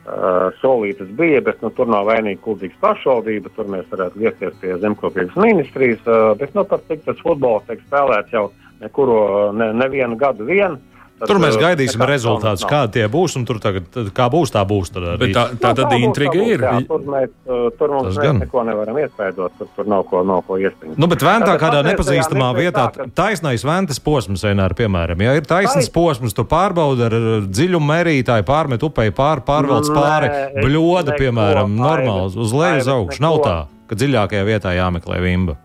[0.00, 3.50] Uh, solītas bija, bet nu, tur nav vainīga kuldīgas pašvaldība.
[3.52, 6.00] Tur mēs varētu griezties pie zemkopības ministrijas.
[6.08, 8.46] Uh, bet nu, par cik tas futbols tiek spēlēts jau
[8.80, 10.78] nekuro ne, nevienu gadu vien.
[11.20, 13.34] Tad, tur mēs gaidīsim rezultātus, kādi tie būs.
[13.44, 14.88] Tur tagad, kā būs, tā būs.
[14.94, 16.64] Tad Bet tā, tā tad intriga ir.
[16.64, 17.32] Jā, tur, mēs,
[17.76, 19.58] tur mums mēs neko nevaram iespējot.
[19.58, 20.96] Tur, tur nav ko, nav ko iespējot.
[20.96, 23.08] Nu, bet ventā kādā nepazīstamā vietā, tā, ka...
[23.20, 27.16] taisnais ventas posms, vienmēr, piemēram, ja ir taisnais posms, tu pārbaudi ar
[27.50, 33.24] dziļumu mērītāju, pārmet upei pār, pārvalc pāri, bļoda, piemēram, normāls, uz leju uz augšu.
[33.26, 33.58] Nav tā,
[33.90, 35.60] ka dziļākajā vietā jāmeklē vimba.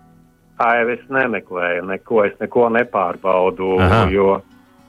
[0.55, 3.73] Ai, es nemeklēju, neko, es neko nepārbaudu.
[3.83, 4.03] Aha.
[4.11, 4.37] Jo,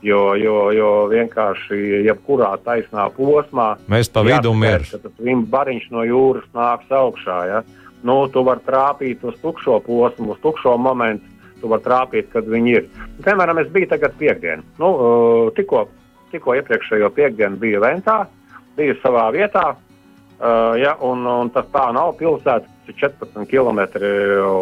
[0.06, 5.02] jo, jo, jo vienkārši jebkurā taisnā posmā mēs pa vidu mirsim.
[5.02, 7.38] Tas bariņš no jūras nāks augšā.
[7.50, 7.62] Ja?
[8.06, 11.32] Nu, tu vari trāpīt uz tukšo posmu, uz tukšo momentu.
[11.60, 12.88] Tu vari trāpīt, kad viņi ir.
[13.24, 14.60] Piemēram, es biju tagad piekdienā.
[14.78, 14.90] Nu,
[15.56, 15.86] tikko,
[16.34, 18.18] tikko iepriekšējo piekdienu biju Ventā,
[18.76, 19.70] biju savā vietā.
[20.36, 23.80] Uh, ja, un, un tas tā nav pilsēta, 14 km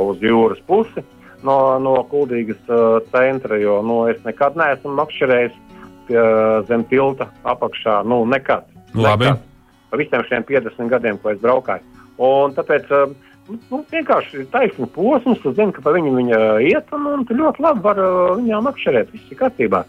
[0.06, 1.02] uz jūras pusi
[1.46, 5.60] no, no Kuldīgas uh, centra, jo nu, es nekad neesmu makšķerējis
[6.08, 6.22] pie,
[6.68, 8.00] zem tilta apakšā.
[8.08, 8.66] Nu, nekad.
[8.94, 9.30] Labi.
[9.30, 9.50] Nekad.
[9.90, 12.02] Pa visiem šiem 50 gadiem, ko es braukāju.
[12.24, 13.14] Un tāpēc uh,
[13.52, 17.38] nu, vienkārši ir taisnība posms, tu zini, ka pa viņu viņa iet, un, un tu
[17.38, 19.14] ļoti labi vari uh, viņām makšķerēt.
[19.14, 19.84] Viss ir kārtībā.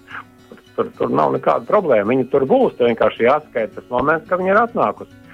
[0.76, 2.12] Tur, tur nav nekāda problēma.
[2.12, 2.76] Viņi tur būs.
[2.76, 5.25] Tur vienkārši jāskaita tas moments, kad viņi ir atnākusi.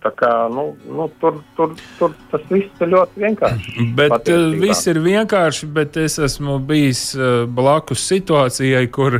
[0.00, 3.86] Tā kā, nu, nu, tur, tur, tur tas viss ir ļoti vienkārši.
[3.98, 4.60] Bet patiesībā.
[4.62, 9.18] viss ir vienkārši, bet es esmu bijis uh, blakus situācijai, kur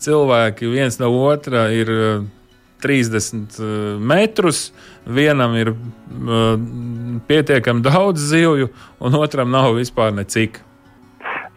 [0.00, 2.22] cilvēki viens no otra ir uh,
[2.80, 3.66] 30 uh,
[4.00, 4.70] metrus,
[5.04, 5.74] vienam ir
[7.28, 8.70] pietiekami daudz zivju,
[9.04, 10.62] un otram nav vispār necik.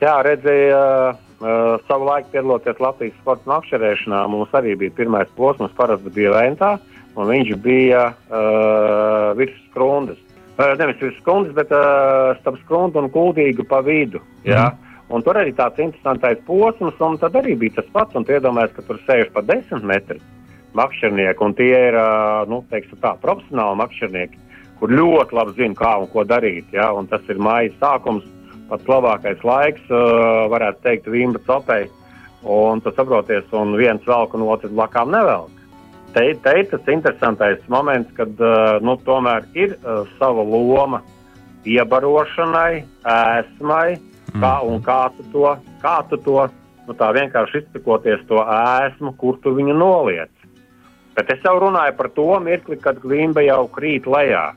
[0.04, 6.12] Jā, redzēju, uh, savu laiku piedaloties Latvijas sporta makšķerēšanā, mums arī bija pirmais posms, parasti
[6.20, 6.74] bija Ventā.
[6.76, 10.20] Uh, un viņš bija uh, virs skrundas.
[10.56, 14.22] Uh, nevis virs skrundas, bet uh, starp skrundu un kuldīgu pa vidu.
[14.44, 14.52] Mm.
[14.52, 14.70] Ja?
[15.14, 18.16] Un tur arī tāds interesants posms, un tad arī bija tas pats.
[18.18, 20.24] Un iedomājieties, ka tur sēž pa desmit metrus
[20.76, 24.42] makšķernieki, un tie ir uh, nu, teiksim, tā, profesionāli makšķernieki,
[24.82, 26.68] kur ļoti labi zina, kā un ko darīt.
[26.76, 26.90] Ja?
[26.92, 28.26] Un tas ir mājas sākums,
[28.68, 31.88] pats labākais laiks, uh, varētu teikt, Vimba copei.
[32.46, 35.55] Un tas saproties, un viens velk, un otrs blakām nevelk
[36.16, 41.02] te, te ir tas interesantais moments, kad uh, nu, tomēr ir uh, sava loma
[41.68, 44.44] iebarošanai, ēsmai, mm.
[44.44, 45.50] kā, un kā tu to,
[45.84, 46.38] kā tu to
[46.86, 50.32] nu, tā vienkārši izsakoties to ēsmu, kur tu viņu noliec.
[51.16, 54.50] Bet es jau runāju par to mirkli, kad glimba jau krīt lejā,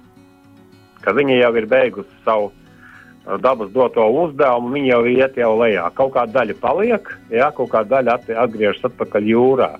[1.05, 5.89] ka viņa jau ir beigusi savu uh, dabas doto uzdevumu, viņa jau iet jau lejā.
[5.99, 9.73] Kaut kāda daļa paliek, jā, kaut kāda daļa atgriežas atpakaļ jūrā.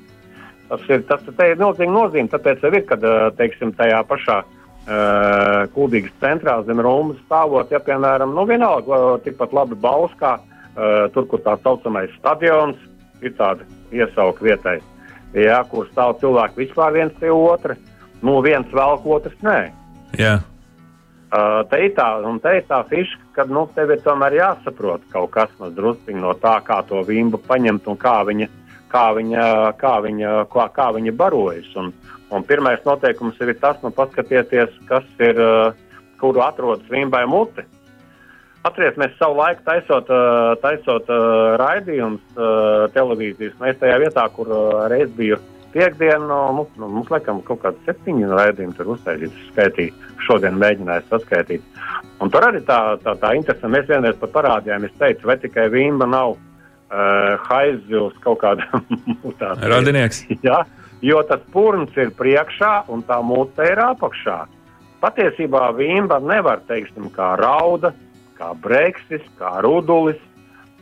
[0.69, 3.05] Tas ir, tas ir milzīgi nozīme, tāpēc ir, kad,
[3.39, 9.79] teiksim, tajā pašā uh, Kūdīgas centrā zem Romas stāvot, ja, piemēram, nu, vienalga, tikpat labi
[9.81, 12.77] Bauskā, uh, tur, kur tā saucamais stadions,
[13.25, 13.65] ir tāda
[13.97, 14.77] iesauka vietai,
[15.33, 17.79] ja, kur stāv cilvēki vispār viens pie otra,
[18.21, 19.59] nu, viens velk, otrs nē.
[20.21, 20.45] Yeah.
[21.29, 25.03] Uh, te ir tā, un te ir tā fiša, ka nu, tev ir tomēr jāsaprot
[25.13, 28.49] kaut kas mazliet no tā, kā to vimbu paņemt un kā viņa
[28.93, 29.49] kā viņa,
[29.81, 31.69] kā viņa, kā, kā viņa barojas.
[31.81, 31.93] Un,
[32.35, 35.43] un pirmais noteikums ir tas, nu, paskatieties, kas ir,
[36.21, 37.65] kuru atrodas vimbai mute.
[38.67, 40.09] Atcerieties, savu laiku taisot,
[40.65, 41.07] taisot
[41.61, 42.41] raidījumus
[42.97, 43.55] televīzijas.
[43.63, 44.51] Mēs tajā vietā, kur
[44.91, 45.39] reiz biju
[45.73, 50.07] piekdienu, mums, nu, mums laikam kaut kādi septiņi raidījumi tur uztaisīti, skaitīt.
[50.27, 51.65] Šodien mēģināju saskaitīt.
[52.21, 53.75] Un tur arī tā, tā, tā interesanti.
[53.77, 56.37] Mēs vienreiz pat parādījām, es teicu, vai tikai vimba nav
[56.91, 58.67] uh, haizivs kaut kāda
[59.23, 59.71] mutācija.
[59.71, 60.25] Radinieks.
[60.43, 60.65] Ja?
[61.05, 64.41] Jo tas purns ir priekšā un tā mute ir apakšā.
[64.99, 67.93] Patiesībā vīmba nevar, teiksim, kā rauda,
[68.39, 70.19] kā breksis, kā rudulis,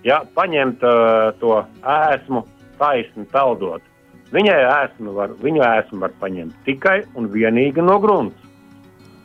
[0.05, 2.47] ja, paņemt uh, to ēsmu
[2.81, 3.85] taisni peldot.
[4.35, 8.41] Viņai ēsmu var, viņu ēsmu var paņemt tikai un vienīgi no grunts,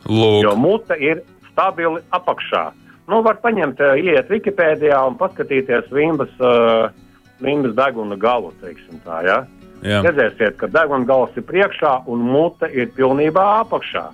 [0.06, 2.70] Lūk, jo mute ir stabili apakšā.
[3.10, 6.92] Nu, var paņemt, uh, iet Wikipēdijā un paskatīties vimbas, uh,
[7.42, 9.38] vimbas deguna galu, teiksim tā, ja.
[9.82, 10.02] jā.
[10.06, 14.08] Redzēsiet, ka deguna gals ir priekšā un mute ir pilnībā apakšā.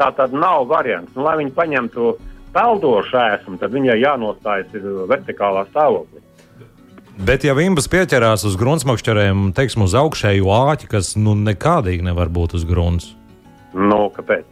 [0.00, 1.12] Tā tad nav variants.
[1.14, 2.14] Nu, lai viņi paņemtu
[2.54, 4.72] peldošu ēsmu, tad viņai jānostājas
[5.10, 6.22] vertikālā stāvoklī.
[7.14, 12.56] Bet, ja vimbas pieķerās uz gruntsmakšķerēm, teiksim, uz augšējo āķi, kas nu nekādīgi nevar būt
[12.58, 13.12] uz grunts.
[13.74, 14.46] Nu, kāpēc?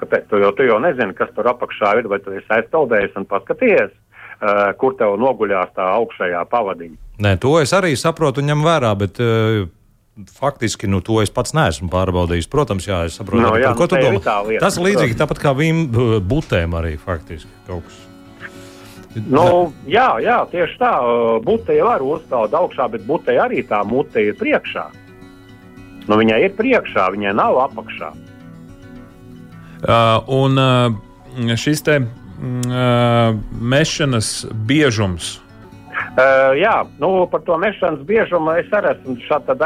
[0.00, 0.30] Kāpēc?
[0.30, 3.92] Tu, jau, tu jau nezini, kas tur apakšā ir, vai tu esi aizpeldējis un paskaties,
[3.92, 6.96] uh, kur tev noguļās tā augšējā pavadiņa.
[7.22, 9.20] Nē, to es arī saprotu un ņem vērā, bet
[10.32, 12.48] faktiski nu, to es pats neesmu pārbaudījis.
[12.52, 14.38] Protams, jā, es saprotu, Nu, bet jā, par ko nu, tu domā.
[14.48, 14.64] lieta.
[14.64, 15.84] Tas līdzīgi tāpat kā vim,
[16.28, 18.00] butēm arī faktiski kaut kas.
[19.28, 20.92] Nu, jā, jā, tieši tā.
[21.44, 24.88] Bute jau var uzstāt augšā, bet bute arī tā mute ir priekšā.
[26.08, 28.08] Nu, viņai ir priekšā, viņai nav apakšā.
[28.12, 28.31] Uh,
[30.26, 35.38] un uh, šis te mm, uh, mešanas biežums.
[36.12, 39.16] Uh, jā, nu, par to mešanas biežumu es arī esmu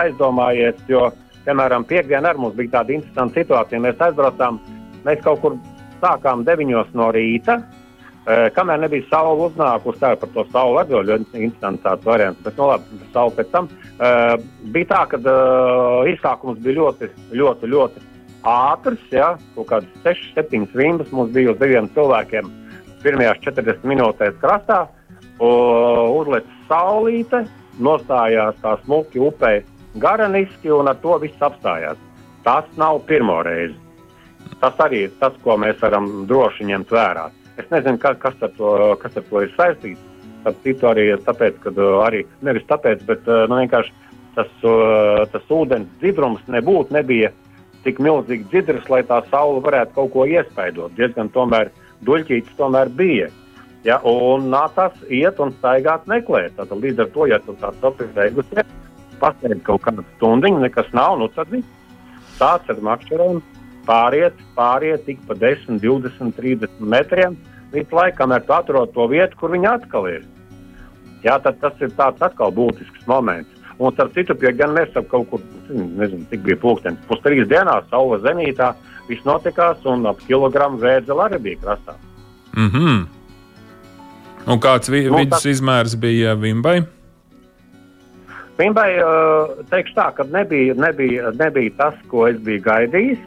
[0.01, 1.11] aizdomājies, jo,
[1.45, 3.83] piemēram, piekdienā mums bija tāda interesanta situācija.
[3.83, 4.61] Mēs aizbraucām,
[5.05, 5.59] mēs kaut kur
[6.01, 10.01] sākām 9 no rīta, uh, kamēr nebija saule uznākusi.
[10.01, 13.71] Tā par to sauli arī ļoti interesants tāds variants, bet no labi, saule pēc tam.
[14.01, 14.37] Uh,
[14.73, 18.07] bija tā, ka uh, izsākums bija ļoti, ļoti, ļoti
[18.43, 22.51] ātrs, ja, kaut kādas 6, 7 rindas mums bija uz diviem cilvēkiem
[23.05, 24.87] pirmajās 40 minūtēs krastā.
[25.39, 27.45] Uzlicis saulīte,
[27.83, 29.59] nostājās tā smuki upē
[30.01, 31.99] garaniski, un ar to viss apstājās.
[32.47, 33.77] Tas nav pirmo reizi.
[34.61, 37.29] Tas arī ir tas, ko mēs varam droši ņemt vērā.
[37.61, 38.73] Es nezinu, ka, kas, ar to,
[39.03, 40.03] kas ar to ir saistīts.
[40.41, 41.73] Starp citu, arī tāpēc, ka
[42.07, 43.95] arī nevis tāpēc, bet nu, vienkārši
[44.37, 44.53] tas,
[45.33, 47.33] tas ūdens dzidrums nebūtu nebija
[47.87, 50.95] tik milzīgi dzidrs, lai tā saule varētu kaut ko iespaidot.
[50.99, 51.71] Diezgan tomēr
[52.07, 53.31] duļķītis tomēr bija.
[53.87, 56.57] Ja, un nācās iet un staigāt meklēt.
[56.59, 58.65] Tad, līdz ar to, ja tu tā saproti,
[59.21, 61.69] pasēdi kaut kādu stundu, nekas nav, nu tad viss.
[62.37, 63.39] Sāc ar makšķerēm,
[63.87, 67.37] pāriet, pāriet tik pa 10, 20, 30 metriem,
[67.73, 70.27] līdz laikam, kamēr tu atrod to vietu, kur viņi atkal ir.
[71.25, 73.56] Jā, tad tas ir tāds atkal būtisks moments.
[73.79, 77.45] Un starp citu, pie gan mēs ap kaut kur, nezinu, cik bija pulkstenis, pus trīs
[77.51, 78.71] dienās, saule zenītā,
[79.09, 81.95] viss notikās un ap kilogramu vēdzela arī bija krastā.
[82.57, 83.07] Mm -hmm.
[84.47, 86.83] Un kāds vi Nu, vidus tas- izmērs bija Vimbai?
[88.59, 88.91] Vimbai,
[89.71, 93.19] teikšu tā, ka nebija, nebija, nebija tas, ko es biju gaidījis.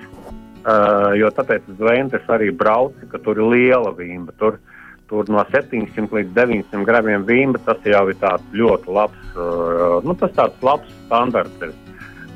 [1.20, 4.34] Jo tāpēc uz Vēntes arī braucu, ka tur ir liela vimba.
[4.40, 4.58] Tur,
[5.10, 10.16] tur no 700 līdz 900 gramiem vimba tas jau ir tāds ļoti labs, uh, nu,
[10.20, 11.64] tas tāds labs standarts.
[11.66, 11.78] Ir.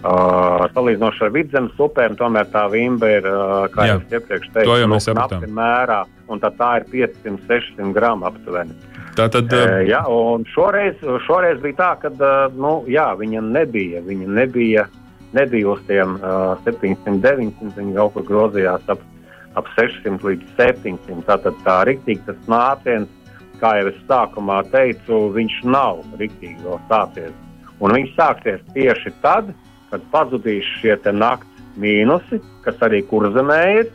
[0.04, 4.60] Uh, salīdzinoši ar vidzemes upēm, tomēr tā vimba ir, uh, kā Jā, jau iepriekš to
[4.60, 5.46] jau teicu, mēs sapratām.
[5.46, 8.76] knapi mērā, un tā, tā ir 500-600 gramu aptuveni.
[9.16, 14.02] Tā tad Uh, jā, un šoreiz, šoreiz bija tā, ka uh, nu, jā, viņa nebija.
[14.04, 14.86] Viņa nebija,
[15.38, 17.72] nebija uz tiem uh, 700, 900.
[17.78, 19.08] Viņa kaut kur grozījās ap,
[19.60, 21.24] ap 600 līdz 700.
[21.28, 23.10] Tātad tā rīktīgi tas nāciens,
[23.62, 27.34] kā jau es sākumā teicu, viņš nav rīktīgi vēl sācies.
[27.84, 29.52] Un viņš sāksies tieši tad,
[29.92, 33.92] kad pazudīs šie te nakts mīnusi, kas arī kurzemē ir.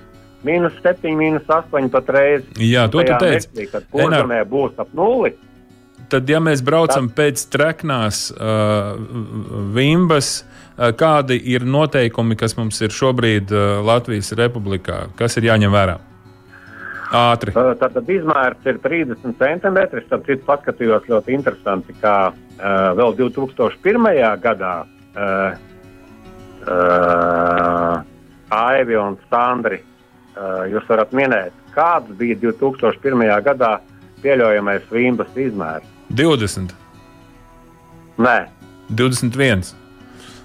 [0.46, 2.44] Mīnus 7, mīnus 8 patreiz.
[2.62, 3.66] Jā, to tu teici.
[3.72, 5.32] Kad kurzemē būs ap nulli.
[6.08, 8.94] Tad, ja mēs braucam pēc treknās uh,
[9.76, 15.06] vimbas, uh, kādi ir noteikumi, kas mums ir šobrīd uh, Latvijas Republikā?
[15.18, 15.98] Kas ir jāņem vērā?
[17.18, 17.52] Ātri.
[17.52, 20.00] Uh, Tātad izmērs ir 30 centimetri.
[20.00, 24.08] Es tam paskatījos ļoti interesanti, kā uh, vēl 2001.
[24.44, 25.60] gadā uh,
[26.64, 28.00] uh,
[28.62, 29.82] Aivi un Sandri.
[30.38, 33.28] Uh, jūs varat minēt, kāds bija 2001.
[33.44, 33.76] gadā
[34.22, 35.97] pieļaujamais vīmbas izmērs?
[36.10, 36.72] 20,
[38.18, 38.36] Nē,
[38.90, 39.74] 21,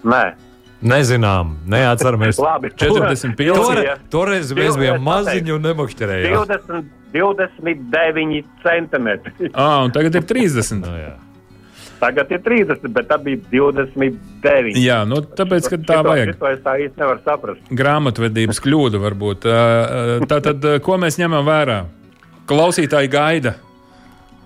[0.05, 0.23] nē.
[0.83, 2.37] Nezinām, neatceramies.
[2.43, 3.53] Labi, 45.
[3.55, 6.33] Toreiz, toreiz mēs bijām maziņi un nemakšķerējām.
[6.43, 9.49] 20, 29 centimetri.
[9.55, 10.81] ah, un tagad ir 30.
[10.83, 11.13] Nu, jā.
[12.03, 14.75] Tagad ir 30, bet tā bija 29.
[14.75, 16.31] Jā, nu, tāpēc, ka tā Šito- vajag.
[16.33, 17.69] šito es tā īsti nevaru saprast.
[17.79, 19.47] Grāmatvedības kļūda varbūt.
[20.27, 21.77] Tā tad, ko mēs ņemam vērā?
[22.51, 23.55] Klausītāji gaida.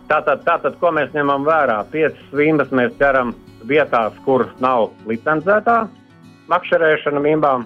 [0.07, 1.81] Tātad, tātad, ko mēs ņemam vērā?
[1.91, 3.33] Piecas vimbas mēs ķeram
[3.67, 5.81] vietās, kur nav licencētā
[6.47, 7.65] makšķerēšana vimbām.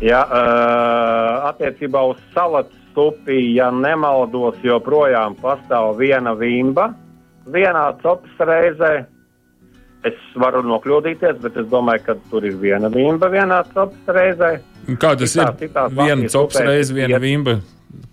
[0.00, 6.92] Ja, uh, attiecībā uz salatu supi, ja nemaldos, joprojām pastāv viena vimba
[7.52, 8.92] vienā copas reizē.
[10.06, 14.52] Es varu nokļūdīties, bet es domāju, ka tur ir viena vimba vienā copas reizē.
[15.02, 15.98] Kā tas citās, ir?
[15.98, 17.58] Viena copas reize, viena vimba.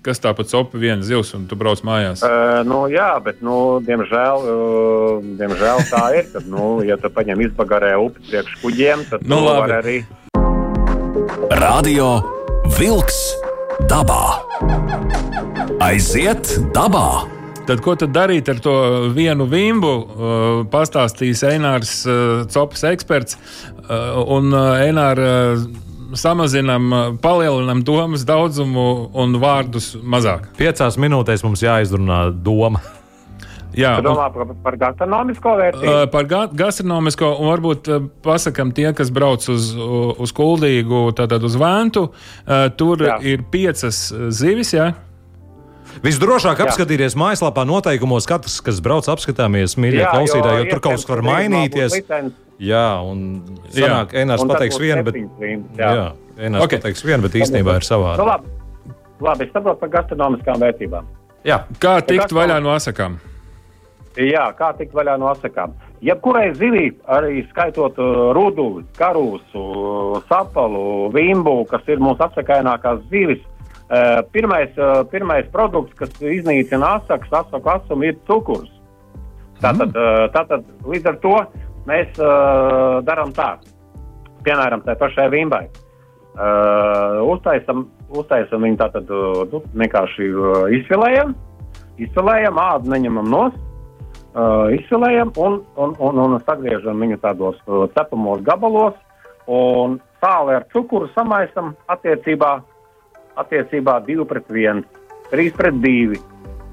[0.06, 2.22] Kas tā pa copu, viena zivs, un tu brauc mājās?
[2.22, 6.30] Uh, nu, jā, bet, nu, diemžēl, uh, diemžēl tā ir.
[6.34, 9.98] Kad, nu, ja tu paņem izbagarē upi priekš kuģiem, tad nu, tu vari arī.
[11.58, 12.10] Radio
[12.78, 13.20] Vilks
[13.90, 14.24] dabā.
[15.84, 17.26] Aiziet dabā!
[17.66, 18.76] Tad, ko tad darīt ar to
[19.16, 19.94] vienu vimbu?
[19.98, 23.40] Uh, pastāstīs Einārs uh, Copas eksperts.
[23.90, 25.66] Uh, un Einārs
[26.20, 26.92] samazinām,
[27.24, 30.50] palielinām domas daudzumu un vārdus mazāk.
[30.60, 32.84] Piecās minūtēs mums jāizrunā doma.
[33.76, 35.96] Jā, domā par, par gastronomisko vērtību?
[36.14, 37.90] Par ga gastronomisko, un varbūt
[38.24, 42.06] pasakām tie, kas brauc uz, uz Kuldīgu, tātad uz Vēntu.
[42.80, 43.18] Tur jā.
[43.28, 44.94] ir piecas zivis, jā?
[46.04, 51.24] Visdrošāk apskatīties mājaslapā noteikumos, katrs, kas brauc, apskatāmies, mīļie klausītāji, jo tur kaut kas var
[51.26, 52.00] mainīties.
[52.62, 53.44] Jā, un
[53.76, 55.20] sanāk, Enārs pateiks vienu, bet,
[55.76, 55.92] jā.
[55.92, 56.06] Jā,
[56.48, 56.80] Enārs okay.
[56.80, 58.24] pateiks vienu, bet īstenībā ir savādi.
[58.24, 58.96] Nu, labi.
[59.24, 61.08] labi, es saprotu par gastronomiskām vērtībām.
[61.46, 61.62] Jā.
[61.84, 63.20] Kā tikt vaļā no asakām?
[64.16, 65.76] Jā, kā tikt vaļā no asakām.
[66.06, 69.66] Jebkurai zivī, arī skaitot uh, ruduli, karūsu,
[70.30, 73.44] sapalu, vimbu, kas ir mūsu apsakainākās zivis,
[74.34, 74.72] pirmais,
[75.12, 78.72] pirmais produkts, kas iznīcina asakas, asaku asumu, ir cukurs.
[79.62, 81.36] Tātad, uh, tātad līdz ar to
[81.88, 83.56] mēs uh, darām tā,
[84.46, 85.64] piemēram, tai pašai vimbai.
[86.36, 90.28] Uh, uztaisam, uztaisam viņu tātad uh, vienkārši
[90.82, 91.32] izfilējam,
[92.04, 93.62] izfilējam, ādu neņemam nost,
[94.36, 97.62] uh, izfilējam un, un, un, un sagriežam viņu tādos
[97.96, 98.98] cepamos gabalos
[99.48, 102.58] un sāli ar cukuru samaisam attiecībā
[103.42, 104.86] attiecībā 2 pret 1,
[105.32, 106.22] 3 pret 2.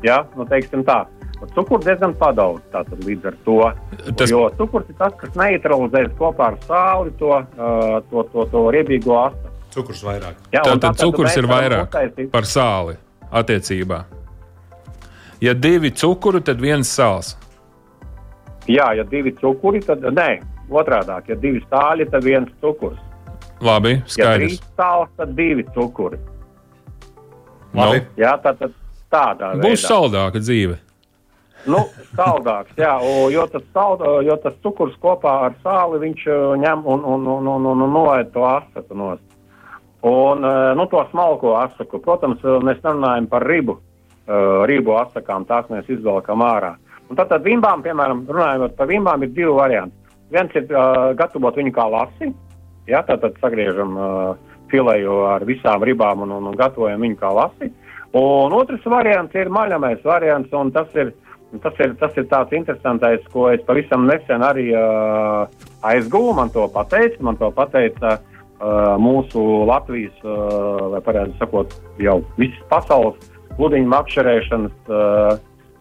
[0.06, 0.22] Ja?
[0.36, 1.04] Nu, teiksim tā.
[1.56, 3.56] Cukurs diezgan padaudz tātad līdz ar to.
[4.14, 4.30] Tas...
[4.30, 9.16] Jo cukurs ir tas, kas neutralizēs kopā ar sāli to, uh, to, to, to riebīgo
[9.24, 9.50] astu.
[9.74, 10.38] Cukurs vairāk.
[10.52, 12.30] Jā, tātad tā, cukurs ir vairāk uztaisīt.
[12.30, 12.94] par sāli
[13.32, 14.02] attiecībā.
[15.42, 17.34] Ja divi cukuri, tad viens sāls.
[18.70, 20.28] Jā, ja divi cukuri, tad nē,
[20.70, 21.32] otrādāk.
[21.32, 23.00] Ja divi stāļi, tad viens cukurs.
[23.62, 24.18] Labi, skaidrs.
[24.20, 26.20] Ja trīs stāls, tad divi cukuri.
[27.74, 28.02] Labi.
[28.20, 28.74] Jā, tā tad
[29.12, 29.68] tādā veidā.
[29.68, 30.78] Būs saldāka dzīve.
[31.62, 31.84] Nu,
[32.18, 36.24] saldāks, jā, o, jo, tas sald, jo tas cukurs kopā ar sāli viņš
[36.58, 39.28] ņem un, un, un, un, un, un noēd to asaku nost.
[40.02, 40.42] Un,
[40.74, 43.76] nu, to smalko asaku, protams, mēs nerunājam par ribu,
[44.66, 46.72] ribu asakām, tās mēs izvelkam ārā.
[47.06, 49.94] Un tad, tad vimbām, piemēram, runājot par vimbām, ir divi varianti.
[50.32, 52.32] Viens ir uh, gatavot viņu kā lasi,
[52.88, 57.32] jā, tad, tad sagriežam uh, filēju ar visām ribām un, un, un gatavojam viņu kā
[57.36, 57.70] lasi.
[58.18, 61.14] Un otrs variants ir maļamais variants, un tas ir,
[61.64, 65.46] tas ir, tas ir tāds interesantais, ko es pavisam nesen arī uh,
[65.88, 66.34] aizgūmu.
[66.40, 72.60] Man to pateica, man to pateica uh, mūsu Latvijas, uh, vai pareizi sakot, jau visas
[72.72, 75.32] pasaules pludiņu makšķerēšanas, uh,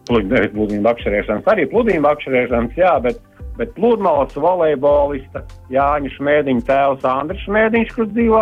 [0.08, 3.20] pludiņu makšķerēšanas, arī pludiņu makšķerēšanas, jā, bet
[3.58, 8.42] bet pludmales volejbolista Jāņa Šmēdiņa tēvs Andris Šmēdiņš, kurš dzīvo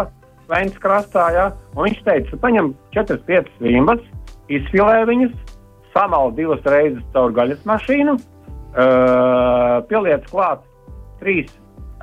[0.49, 1.27] Vēncas krastā.
[1.35, 1.45] Ja?
[1.75, 4.01] Un viņš teica, paņem 4-5 vimbas,
[4.49, 5.35] izfilē viņas,
[5.93, 10.65] samal divas reizes caur gaļas mašīnu, uh, pieliec klāt
[11.21, 11.51] trīs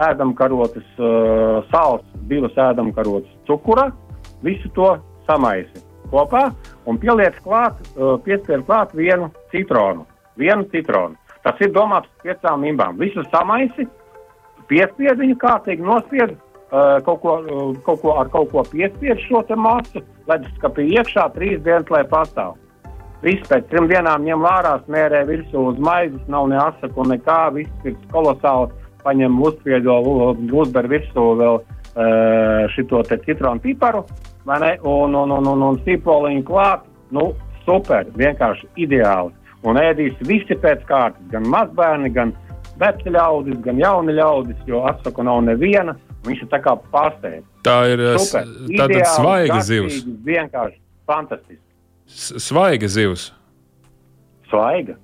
[0.07, 3.89] ēdamkarotes uh, sāls, divas ēdamkarotes cukura,
[4.47, 4.95] visu to
[5.27, 5.83] samaisi
[6.13, 6.49] kopā
[6.87, 10.07] un pieliec klāt, uh, piespied klāt vienu citronu.
[10.39, 11.17] Vienu citronu.
[11.43, 12.99] Tas ir domāts piecām imbām.
[13.01, 13.87] Visu samaisi,
[14.69, 16.46] piespied viņu kārtīgi, nospied, Uh,
[17.07, 21.91] kaut ko, uh, kaut ko ar kaut ko piespiež šo masu, leduskapī iekšā trīs dienas,
[21.91, 22.57] lai pastāv.
[23.23, 27.89] Viss pēc trim dienām ņem ārā, smērē virsū uz maizes, nav ne asaku, nekā, viss
[27.89, 29.97] ir kolosāli, paņem uzspiedo,
[30.61, 34.05] uzber virsū vēl uh, šito te citronu piparu,
[34.45, 37.31] vai ne, un, un, un, un, un sīpoliņu klāt, nu,
[37.65, 39.33] super, vienkārši ideāli.
[39.67, 42.35] Un ēdīs visi pēc kārtas, gan mazbērni, gan
[42.79, 45.97] veci ļaudis, gan jauni ļaudis, jo asaku nav neviena.
[46.27, 47.47] Viņš ir tā kā pārsteigts.
[47.67, 48.03] Tā ir
[48.77, 50.03] tāda svaiga zivs.
[50.27, 51.63] Vienkārši fantastiski.
[52.43, 53.31] Svaiga zivs.
[54.51, 54.97] Svaiga.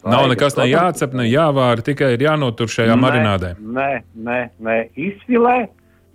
[0.00, 0.16] Svaiga.
[0.16, 3.54] Nav nekas ne jācep, ne jāvāra, tikai ir jānotur šajā nē, marinādē.
[3.58, 3.90] Nē,
[4.26, 5.56] nē, nē, izfilē,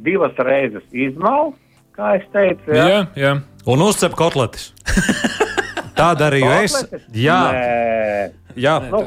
[0.06, 1.56] divas reizes izmal,
[1.98, 2.76] kā es teicu.
[2.76, 3.02] Jā, jā.
[3.20, 3.36] jā.
[3.70, 4.72] Un uzcep kotletes.
[6.00, 6.76] Tā darīju es.
[7.16, 8.30] Jā, Nē.
[8.56, 8.76] jā.
[8.88, 9.02] Nu,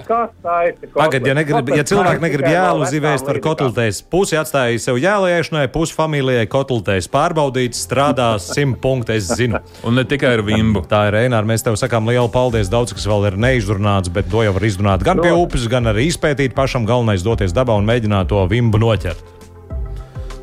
[0.92, 3.42] Pagaidiet, ja, negrib, ja cilvēki negrib jēlu no zivēst, līdzekām.
[3.46, 4.00] kotlitēs.
[4.12, 9.62] Pusi atstāja sev jēlēšanai, pusi familijai kotlitēs pārbaudīts, strādās simt punktu, es zinu.
[9.88, 10.84] Un ne tikai ar vimbu.
[10.88, 11.48] Tā ir Reināra.
[11.48, 12.70] Mēs tev sakām lielu paldies.
[12.72, 16.08] Daudz kas vēl ir neizrunāts, bet to jau var izrunāt gan pie upes, gan arī
[16.12, 16.84] izpētīt pašam.
[16.88, 19.30] Galvenais doties dabā un mēģināt to vimbu noķert.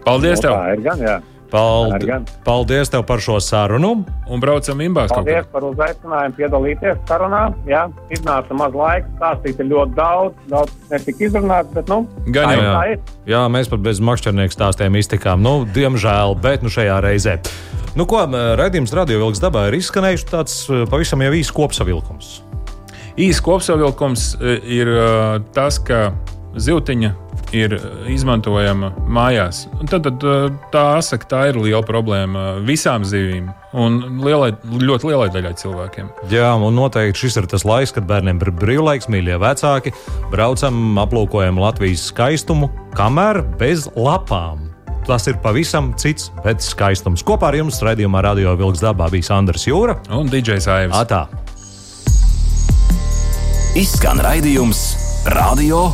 [0.05, 0.55] Paldies Nu, tev!
[0.55, 1.19] Tā ir gan, jā.
[1.49, 2.25] Paldi, Arī gan.
[2.45, 4.03] paldies tev par šo sarunu.
[4.29, 7.41] Un braucam kaut Paldies par uzaicinājumu piedalīties sarunā.
[7.69, 12.59] Jā, iznāca maz laika, stāstīt ir ļoti daudz, daudz netika izrunāts, bet, nu, Gan tā
[12.59, 12.75] jau.
[12.85, 12.99] Jā.
[13.29, 15.41] Jā, mēs pat bez makšķernieku stāstiem iztikām.
[15.41, 17.39] Nu, diemžēl, bet nu šajā reizē.
[17.97, 20.59] Nu, ko redzējums Radio Vilks dabā ir izskanējuši tāds
[20.91, 22.29] pavisam jau īsts kopsavilkums.
[23.19, 25.07] Īsts kopsavilkums e, ir e,
[25.55, 26.11] tas, ka
[26.55, 27.09] zivtiņa
[27.55, 27.75] ir
[28.09, 29.65] izmantojama mājās.
[29.79, 30.35] Un Tad, tad e,
[30.73, 36.09] tā asaka tā ir liela problēma visām zivīm un lielai, ļoti lielai daļai cilvēkiem.
[36.33, 39.93] Jā, un noteikti šis ir tas laiks, kad bērniem ir brīvlaiks, mīļie vecāki.
[40.33, 44.67] Braucam, aplūkojam Latvijas skaistumu, kamēr bez lapām.
[45.09, 47.23] Tas ir pavisam cits, bet skaistums.
[47.25, 49.97] Kopā ar jums raidījumā Radio Vilks dabā bija Sandrs Jūra.
[50.13, 50.97] Un DJs Aivs.
[50.99, 51.25] Atā!
[53.79, 54.83] Izskan raidījums
[55.33, 55.87] Radio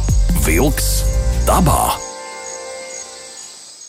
[0.43, 1.14] Vilks
[1.45, 2.14] 爸爸。